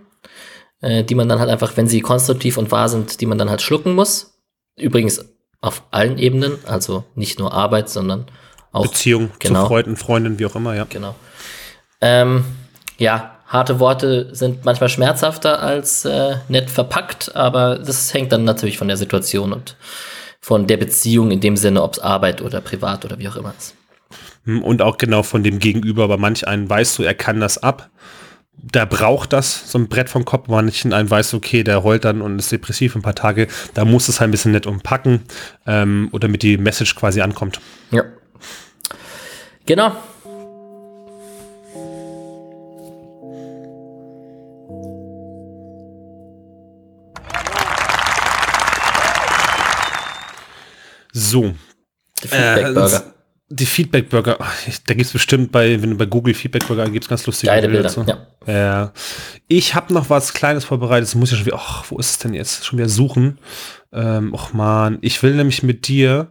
[0.80, 3.50] äh, die man dann halt einfach, wenn sie konstruktiv und wahr sind, die man dann
[3.50, 4.36] halt schlucken muss.
[4.76, 5.24] Übrigens
[5.60, 8.26] auf allen Ebenen, also nicht nur Arbeit, sondern
[8.72, 9.62] auch Beziehung genau.
[9.62, 10.86] zu Freunden, Freundinnen, wie auch immer, ja.
[10.88, 11.14] Genau.
[12.00, 12.44] Ähm,
[12.98, 18.78] ja, harte Worte sind manchmal schmerzhafter als äh, nett verpackt, aber das hängt dann natürlich
[18.78, 19.76] von der Situation und
[20.40, 23.54] von der Beziehung in dem Sinne, ob es Arbeit oder privat oder wie auch immer
[23.56, 23.74] ist.
[24.44, 27.58] Hm, Und auch genau von dem Gegenüber, aber manch einen weißt du, er kann das
[27.58, 27.90] ab.
[28.60, 30.48] Der braucht das, so ein Brett vom Kopf.
[30.48, 33.46] Manchen einen weiß, okay, der heult dann und ist depressiv ein paar Tage.
[33.74, 35.22] Da muss es halt ein bisschen nett umpacken,
[35.66, 37.60] ähm, oder damit die Message quasi ankommt.
[37.92, 38.02] Ja.
[39.66, 39.96] Genau.
[51.12, 51.54] So.
[52.22, 52.96] Der Feedback-Burger.
[52.96, 53.12] Äh,
[53.50, 54.38] die Feedback-Burger,
[54.86, 57.84] da gibt es bestimmt bei, wenn du bei Google Feedback-Burger gibt's ganz lustige Geile Bilder,
[57.84, 58.04] dazu.
[58.06, 58.26] ja.
[58.46, 58.92] Ja.
[59.46, 61.08] Ich habe noch was Kleines vorbereitet.
[61.08, 62.66] Das muss ich schon wieder, ach, wo ist es denn jetzt?
[62.66, 63.38] Schon wieder suchen.
[63.90, 66.28] Ähm, och man, ich will nämlich mit dir.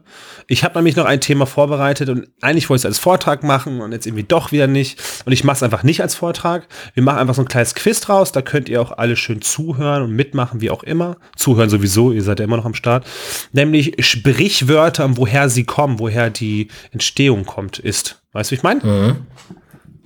[0.48, 3.82] Ich habe nämlich noch ein Thema vorbereitet und eigentlich wollte ich es als Vortrag machen
[3.82, 5.02] und jetzt irgendwie doch wieder nicht.
[5.26, 6.68] Und ich mache es einfach nicht als Vortrag.
[6.94, 8.32] Wir machen einfach so ein kleines Quiz draus.
[8.32, 11.18] Da könnt ihr auch alle schön zuhören und mitmachen, wie auch immer.
[11.36, 13.08] Zuhören sowieso, ihr seid ja immer noch am Start.
[13.54, 18.22] Nämlich Sprichwörter, woher sie kommen, woher die Entstehung kommt, ist.
[18.34, 18.82] Weißt du, wie ich meine?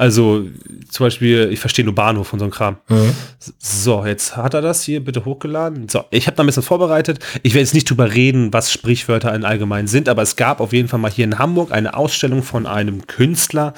[0.01, 0.47] Also
[0.89, 2.77] zum Beispiel, ich verstehe nur Bahnhof und so ein Kram.
[2.89, 3.13] Mhm.
[3.59, 5.89] So, jetzt hat er das hier bitte hochgeladen.
[5.89, 7.19] So, ich habe da ein bisschen vorbereitet.
[7.43, 10.73] Ich werde jetzt nicht drüber reden, was Sprichwörter in allgemein sind, aber es gab auf
[10.73, 13.75] jeden Fall mal hier in Hamburg eine Ausstellung von einem Künstler,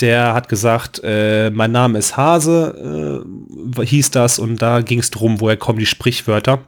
[0.00, 3.24] der hat gesagt, äh, mein Name ist Hase,
[3.74, 6.66] äh, hieß das, und da ging es drum, woher kommen die Sprichwörter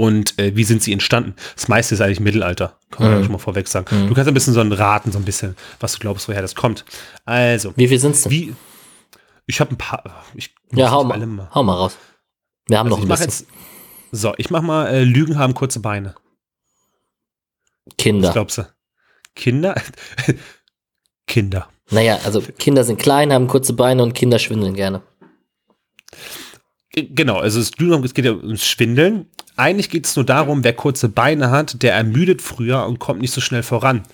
[0.00, 1.34] und äh, wie sind sie entstanden.
[1.54, 3.24] Das meiste ist eigentlich Mittelalter, kann man mhm.
[3.24, 3.86] schon mal vorweg sagen.
[3.94, 4.08] Mhm.
[4.08, 6.54] Du kannst ein bisschen so ein raten, so ein bisschen, was du glaubst, woher das
[6.54, 6.86] kommt.
[7.26, 7.74] Also.
[7.76, 8.32] Wie viel sind es denn?
[8.32, 8.54] Wie,
[9.46, 10.24] ich habe ein paar.
[10.34, 11.98] Ich ja, hau mal, mal, hau mal raus.
[12.66, 13.26] Wir haben also noch ein bisschen.
[13.26, 13.46] Jetzt,
[14.10, 16.14] so, ich mach mal, äh, Lügen haben kurze Beine.
[17.98, 18.28] Kinder.
[18.28, 18.66] Was glaubst du?
[19.34, 19.74] Kinder?
[21.26, 21.68] Kinder.
[21.90, 25.02] Naja, also Kinder sind klein, haben kurze Beine und Kinder schwindeln gerne.
[26.92, 29.26] Genau, also es, es geht ja ums Schwindeln.
[29.60, 33.34] Eigentlich geht es nur darum, wer kurze Beine hat, der ermüdet früher und kommt nicht
[33.34, 34.04] so schnell voran.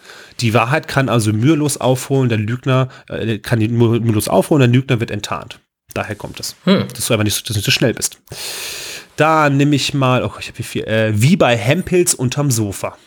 [0.40, 4.99] Die Wahrheit kann also mühelos aufholen, der Lügner äh, kann die mühelos aufholen, der Lügner
[4.99, 5.61] wird enttarnt.
[5.94, 6.57] Daher kommt es.
[6.64, 6.88] Hm.
[6.92, 8.18] Dass du einfach nicht, dass du nicht so schnell bist.
[9.14, 12.99] Da nehme ich mal, oh, ich habe wie viel, äh, wie bei Hempels unterm Sofa.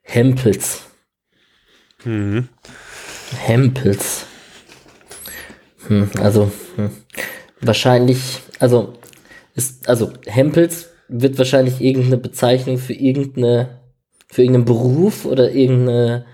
[0.00, 0.80] Hempels.
[2.04, 2.48] Mhm.
[3.36, 4.24] Hempels.
[5.88, 6.90] Hm, also, hm
[7.62, 8.94] wahrscheinlich, also
[9.54, 13.80] ist, also Hempels wird wahrscheinlich irgendeine Bezeichnung für irgendeine,
[14.28, 16.24] für irgendeinen Beruf oder irgendeine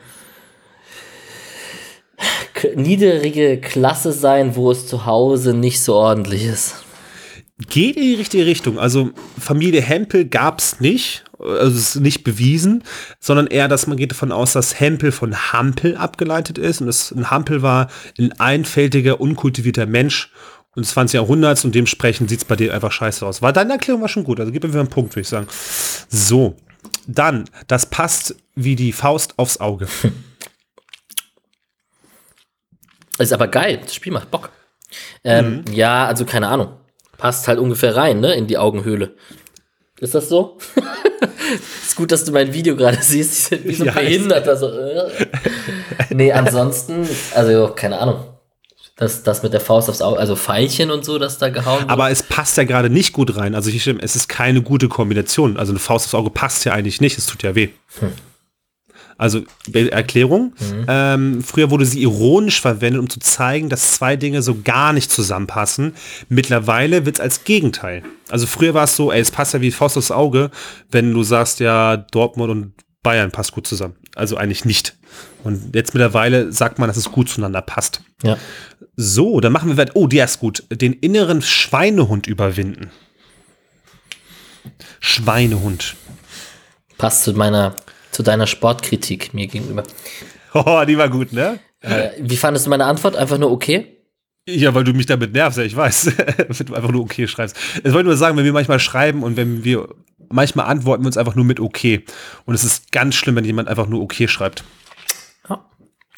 [2.74, 6.84] niedrige Klasse sein, wo es zu Hause nicht so ordentlich ist.
[7.68, 8.78] Geht in die richtige Richtung.
[8.78, 12.84] Also Familie Hempel gab es nicht, also es ist nicht bewiesen,
[13.18, 17.10] sondern eher, dass man geht davon aus, dass Hempel von Hampel abgeleitet ist und das,
[17.10, 20.30] ein Hampel war ein einfältiger, unkultivierter Mensch
[20.82, 21.14] des 20.
[21.14, 23.42] Jahrhunderts und dementsprechend sieht es bei dir einfach scheiße aus.
[23.42, 25.46] War deine Erklärung war schon gut, also gib mir einen Punkt, würde ich sagen.
[26.08, 26.56] So,
[27.06, 29.88] dann, das passt wie die Faust aufs Auge.
[33.18, 34.50] Ist aber geil, das Spiel macht Bock.
[35.24, 35.72] Ähm, mhm.
[35.72, 36.74] Ja, also keine Ahnung.
[37.16, 39.16] Passt halt ungefähr rein, ne, in die Augenhöhle.
[40.00, 40.58] Ist das so?
[41.82, 43.50] ist gut, dass du mein Video gerade siehst.
[43.64, 44.46] Wie so ja, behindert.
[44.46, 45.10] Also, äh.
[46.10, 48.37] nee, ansonsten, also keine Ahnung.
[48.98, 51.90] Das, das mit der Faust aufs Auge, also Pfeilchen und so, das da gehauen wird.
[51.90, 53.54] Aber es passt ja gerade nicht gut rein.
[53.54, 55.56] Also ich, es ist keine gute Kombination.
[55.56, 57.16] Also eine Faust aufs Auge passt ja eigentlich nicht.
[57.16, 57.68] Es tut ja weh.
[58.00, 58.12] Hm.
[59.16, 59.42] Also
[59.72, 60.52] Erklärung.
[60.58, 60.86] Mhm.
[60.88, 65.12] Ähm, früher wurde sie ironisch verwendet, um zu zeigen, dass zwei Dinge so gar nicht
[65.12, 65.94] zusammenpassen.
[66.28, 68.02] Mittlerweile wird es als Gegenteil.
[68.30, 70.50] Also früher war es so, ey, es passt ja wie Faust aufs Auge,
[70.90, 72.72] wenn du sagst, ja, Dortmund und
[73.04, 73.96] Bayern passt gut zusammen.
[74.16, 74.97] Also eigentlich nicht.
[75.44, 78.02] Und jetzt mittlerweile sagt man, dass es gut zueinander passt.
[78.22, 78.36] Ja.
[78.96, 79.92] So, dann machen wir weiter.
[79.94, 80.64] Oh, der ist gut.
[80.70, 82.90] Den inneren Schweinehund überwinden.
[85.00, 85.94] Schweinehund.
[86.98, 87.76] Passt zu meiner,
[88.10, 89.84] zu deiner Sportkritik mir gegenüber.
[90.54, 91.60] Oh, die war gut, ne?
[91.80, 93.14] Äh, wie fandest du meine Antwort?
[93.14, 93.98] Einfach nur okay?
[94.48, 96.06] Ja, weil du mich damit nervst, ja, ich weiß.
[96.48, 97.56] wenn du einfach nur okay schreibst.
[97.84, 99.88] Ich wollte nur sagen, wenn wir manchmal schreiben und wenn wir
[100.30, 102.04] manchmal antworten wir uns einfach nur mit okay.
[102.44, 104.64] Und es ist ganz schlimm, wenn jemand einfach nur okay schreibt.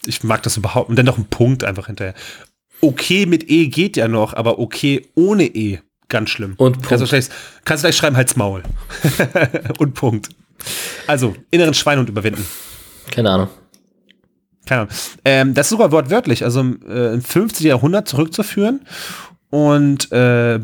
[0.06, 0.88] Ich mag das überhaupt.
[0.88, 2.14] Und dann noch ein Punkt einfach hinterher.
[2.80, 6.54] Okay mit E geht ja noch, aber okay ohne E, ganz schlimm.
[6.56, 6.88] Und Punkt.
[6.88, 7.28] Kannst du gleich,
[7.64, 8.62] kannst du gleich schreiben, halt's Maul.
[9.78, 10.30] und Punkt.
[11.06, 12.46] Also, inneren Schweinhund überwinden.
[13.10, 13.48] Keine Ahnung.
[14.66, 14.94] Keine Ahnung.
[15.24, 17.66] Ähm, das ist sogar wortwörtlich, also äh, im 50.
[17.66, 18.80] Jahrhundert zurückzuführen.
[19.50, 20.60] Und äh,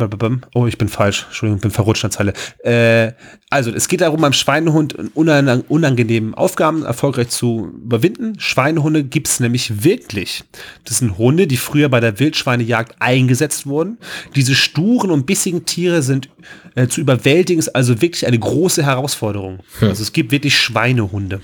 [0.55, 2.33] oh, ich bin falsch, Entschuldigung, bin verrutscht an Zeile.
[2.59, 3.13] Äh,
[3.51, 8.39] also es geht darum, beim Schweinehund unangenehmen Aufgaben erfolgreich zu überwinden.
[8.39, 10.45] Schweinehunde gibt es nämlich wirklich.
[10.85, 13.99] Das sind Hunde, die früher bei der Wildschweinejagd eingesetzt wurden.
[14.37, 16.29] Diese sturen und bissigen Tiere sind
[16.77, 19.65] äh, zu überwältigen, ist also wirklich eine große Herausforderung.
[19.81, 19.89] Hm.
[19.89, 21.41] Also es gibt wirklich Schweinehunde.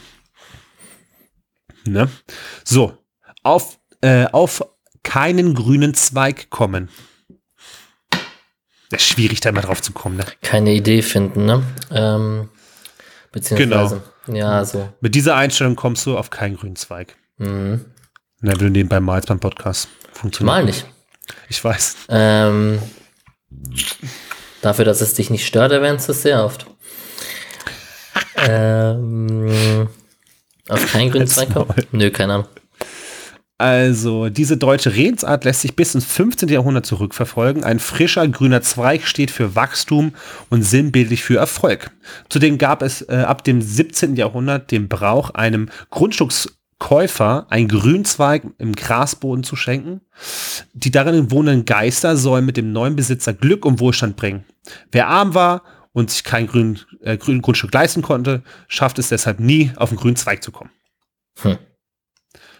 [1.86, 2.09] Ne?
[2.62, 2.97] So,
[3.43, 4.64] auf, äh, auf
[5.03, 6.88] keinen grünen Zweig kommen.
[8.93, 10.26] Das ist schwierig, da immer drauf zu kommen, ne?
[10.43, 11.62] Keine Idee finden, ne?
[11.90, 12.51] Ähm,
[13.32, 14.38] beziehungsweise, genau.
[14.38, 14.86] ja, so.
[15.01, 17.16] Mit dieser Einstellung kommst du auf keinen grünen Zweig.
[17.38, 17.86] Mhm.
[18.43, 19.88] Na, wenn du nebenbei malst beim Podcast.
[20.12, 20.55] Funktioniert.
[20.55, 20.84] Mal nicht.
[21.49, 21.97] Ich weiß.
[22.11, 22.80] Ähm,
[24.61, 26.66] dafür, dass es dich nicht stört, erwähnst du es sehr oft.
[28.36, 29.88] ähm,
[30.68, 31.72] auf keinen grünen Zweig kommen?
[31.93, 32.49] Nö, keine Ahnung.
[33.59, 36.48] Also, diese deutsche Redensart lässt sich bis ins 15.
[36.48, 37.62] Jahrhundert zurückverfolgen.
[37.62, 40.14] Ein frischer grüner Zweig steht für Wachstum
[40.50, 41.92] und sinnbildlich für Erfolg.
[42.28, 44.16] Zudem gab es äh, ab dem 17.
[44.16, 50.00] Jahrhundert den Brauch, einem Grundstückskäufer einen Grünzweig im Grasboden zu schenken.
[50.72, 54.44] Die darin wohnenden Geister sollen mit dem neuen Besitzer Glück und Wohlstand bringen.
[54.90, 59.38] Wer arm war und sich kein grün, äh, grün Grundstück leisten konnte, schafft es deshalb
[59.38, 60.70] nie, auf einen grünen Zweig zu kommen.
[61.42, 61.59] Hm.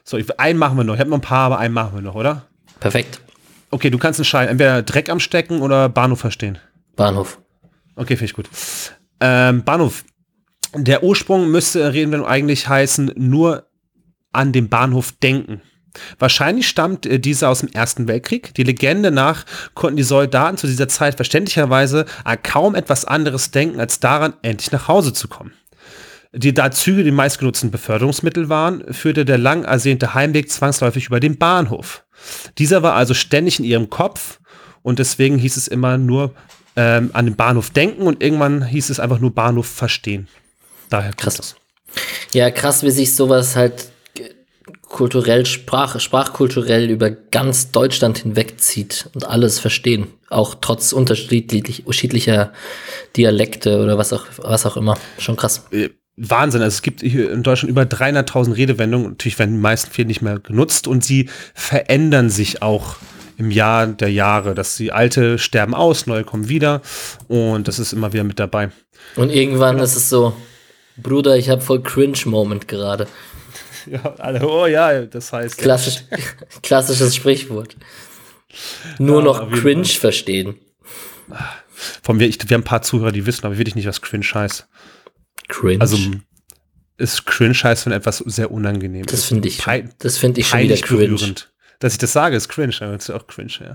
[0.05, 0.95] So, ich- einen machen wir noch.
[0.95, 2.47] Ich habe noch ein paar, aber einen machen wir noch, oder?
[2.81, 3.21] Perfekt.
[3.71, 6.59] Okay, du kannst entscheiden, entweder Dreck am Stecken oder Bahnhof verstehen.
[6.97, 7.41] Bahnhof.
[7.97, 8.49] Okay, finde ich gut.
[9.21, 10.05] Ähm, Bahnhof.
[10.75, 13.67] Der Ursprung müsste reden wir eigentlich heißen, nur
[14.33, 15.61] an den Bahnhof denken.
[16.19, 18.55] Wahrscheinlich stammt äh, dieser aus dem Ersten Weltkrieg.
[18.55, 19.45] Die Legende nach
[19.75, 24.73] konnten die Soldaten zu dieser Zeit verständlicherweise an kaum etwas anderes denken, als daran, endlich
[24.73, 25.53] nach Hause zu kommen.
[26.35, 31.37] Die da Züge die meistgenutzten Beförderungsmittel waren, führte der lang ersehnte Heimweg zwangsläufig über den
[31.37, 32.05] Bahnhof.
[32.57, 34.41] Dieser war also ständig in ihrem Kopf
[34.83, 36.33] und deswegen hieß es immer nur
[36.75, 40.29] ähm, an den Bahnhof denken und irgendwann hieß es einfach nur Bahnhof verstehen.
[40.89, 41.37] Daher Krass.
[41.37, 41.57] das.
[42.33, 44.31] Ja, krass, wie sich sowas halt äh,
[44.89, 50.07] kulturell, Sprach, sprachkulturell über ganz Deutschland hinwegzieht und alles verstehen.
[50.31, 52.53] Auch trotz unterschiedlich, unterschiedlicher
[53.17, 54.97] Dialekte oder was auch, was auch immer.
[55.19, 55.67] Schon krass.
[56.17, 56.63] Wahnsinn.
[56.63, 59.11] Also es gibt hier in Deutschland über 300.000 Redewendungen.
[59.11, 62.97] Natürlich werden die meisten viele nicht mehr genutzt und sie verändern sich auch
[63.39, 64.55] im Jahr der Jahre.
[64.55, 66.83] Dass die alte sterben aus, neue kommen wieder
[67.29, 68.71] und das ist immer wieder mit dabei.
[69.17, 70.35] Und irgendwann ist es so,
[70.97, 73.07] Bruder, ich habe voll Cringe-Moment gerade.
[73.91, 75.59] Ja, alle, oh ja, das heißt.
[75.59, 76.05] Klassisch,
[76.63, 77.75] klassisches Sprichwort.
[79.01, 80.55] Nur Ja, noch Cringe verstehen.
[82.03, 84.25] Von wir, ich, wir haben ein paar Zuhörer, die wissen, aber wirklich nicht, was cringe
[84.33, 84.69] heißt.
[85.49, 85.81] Cringe.
[85.81, 85.99] Also
[86.99, 89.25] ist cringe heißt, wenn etwas sehr unangenehm das ist.
[89.27, 89.63] finde ich,
[89.99, 91.07] das finde ich schon wieder cringe.
[91.07, 91.53] berührend.
[91.81, 93.75] Dass ich das sage, ist cringe, aber das ist auch cringe, ja.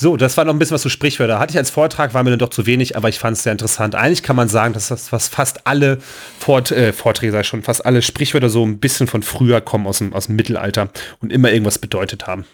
[0.00, 1.40] So, das war noch ein bisschen was zu Sprichwörter.
[1.40, 3.50] Hatte ich als Vortrag, war mir dann doch zu wenig, aber ich fand es sehr
[3.50, 3.96] interessant.
[3.96, 5.98] Eigentlich kann man sagen, dass das was fast alle
[6.38, 9.98] Fort, äh, Vorträge, ich schon, fast alle Sprichwörter so ein bisschen von früher kommen, aus
[9.98, 12.44] dem, aus dem Mittelalter und immer irgendwas bedeutet haben.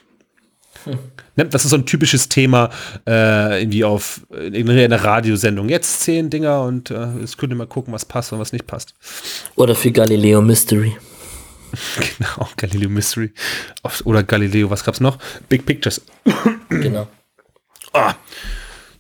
[0.87, 2.71] Ne, Das ist so ein typisches Thema,
[3.07, 5.69] äh, irgendwie auf in einer Radiosendung.
[5.69, 8.67] Jetzt zehn Dinger und äh, jetzt könnt ihr mal gucken, was passt und was nicht
[8.67, 8.95] passt.
[9.57, 10.97] Oder für Galileo Mystery.
[12.19, 13.33] Genau, Galileo Mystery.
[14.05, 15.19] Oder Galileo, was gab's noch?
[15.49, 16.03] Big Pictures.
[16.69, 17.09] Genau.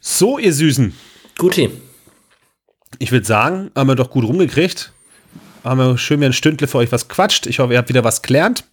[0.01, 0.93] So, ihr Süßen.
[1.39, 1.71] Guti.
[2.99, 4.93] Ich würde sagen, haben wir doch gut rumgekriegt.
[5.63, 7.47] Haben wir schön mir ein Stündle für euch was quatscht.
[7.47, 8.65] Ich hoffe, ihr habt wieder was gelernt.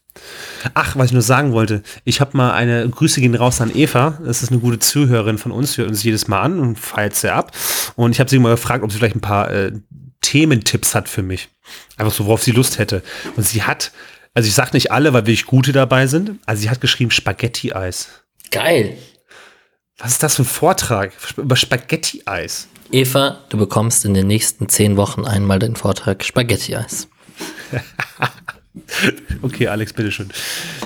[0.74, 1.84] Ach, was ich nur sagen wollte.
[2.04, 4.20] Ich habe mal eine Grüße gehen raus an Eva.
[4.24, 5.78] Das ist eine gute Zuhörerin von uns.
[5.78, 7.52] Hört uns jedes Mal an und feiert sehr ab.
[7.96, 9.72] Und ich habe sie mal gefragt, ob sie vielleicht ein paar äh,
[10.22, 11.50] Thementipps hat für mich.
[11.98, 13.04] Einfach so, worauf sie Lust hätte.
[13.36, 13.92] Und sie hat,
[14.34, 16.40] also ich sag nicht alle, weil wirklich gute dabei sind.
[16.46, 18.10] Also sie hat geschrieben Spaghetti-Eis.
[18.52, 18.98] Geil.
[19.98, 22.68] Was ist das für ein Vortrag über Spaghetti-Eis?
[22.92, 27.08] Eva, du bekommst in den nächsten zehn Wochen einmal den Vortrag Spaghetti-Eis.
[29.42, 30.30] Okay, Alex, bitteschön.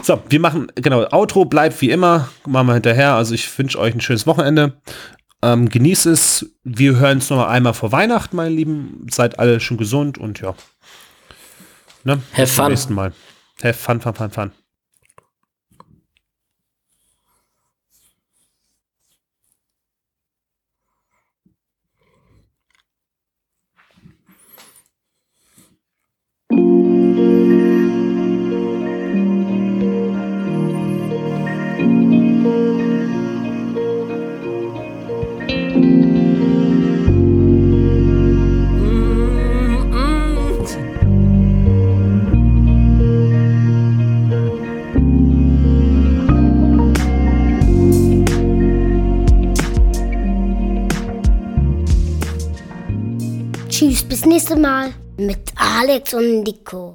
[0.01, 3.15] So, wir machen, genau, Outro bleibt wie immer, machen wir hinterher.
[3.15, 4.81] Also ich wünsche euch ein schönes Wochenende.
[5.41, 6.55] Ähm, genießt es.
[6.63, 9.05] Wir hören uns noch mal einmal vor Weihnachten, meine Lieben.
[9.11, 10.55] Seid alle schon gesund und ja.
[12.03, 12.13] Ne?
[12.31, 12.71] Have Bis zum fun.
[12.71, 13.13] nächsten Mal.
[13.61, 14.51] Have fun, fun, fun, fun.
[26.49, 26.84] Tschüss,
[54.25, 56.93] bis nächstes Mal mit Alex und Nico.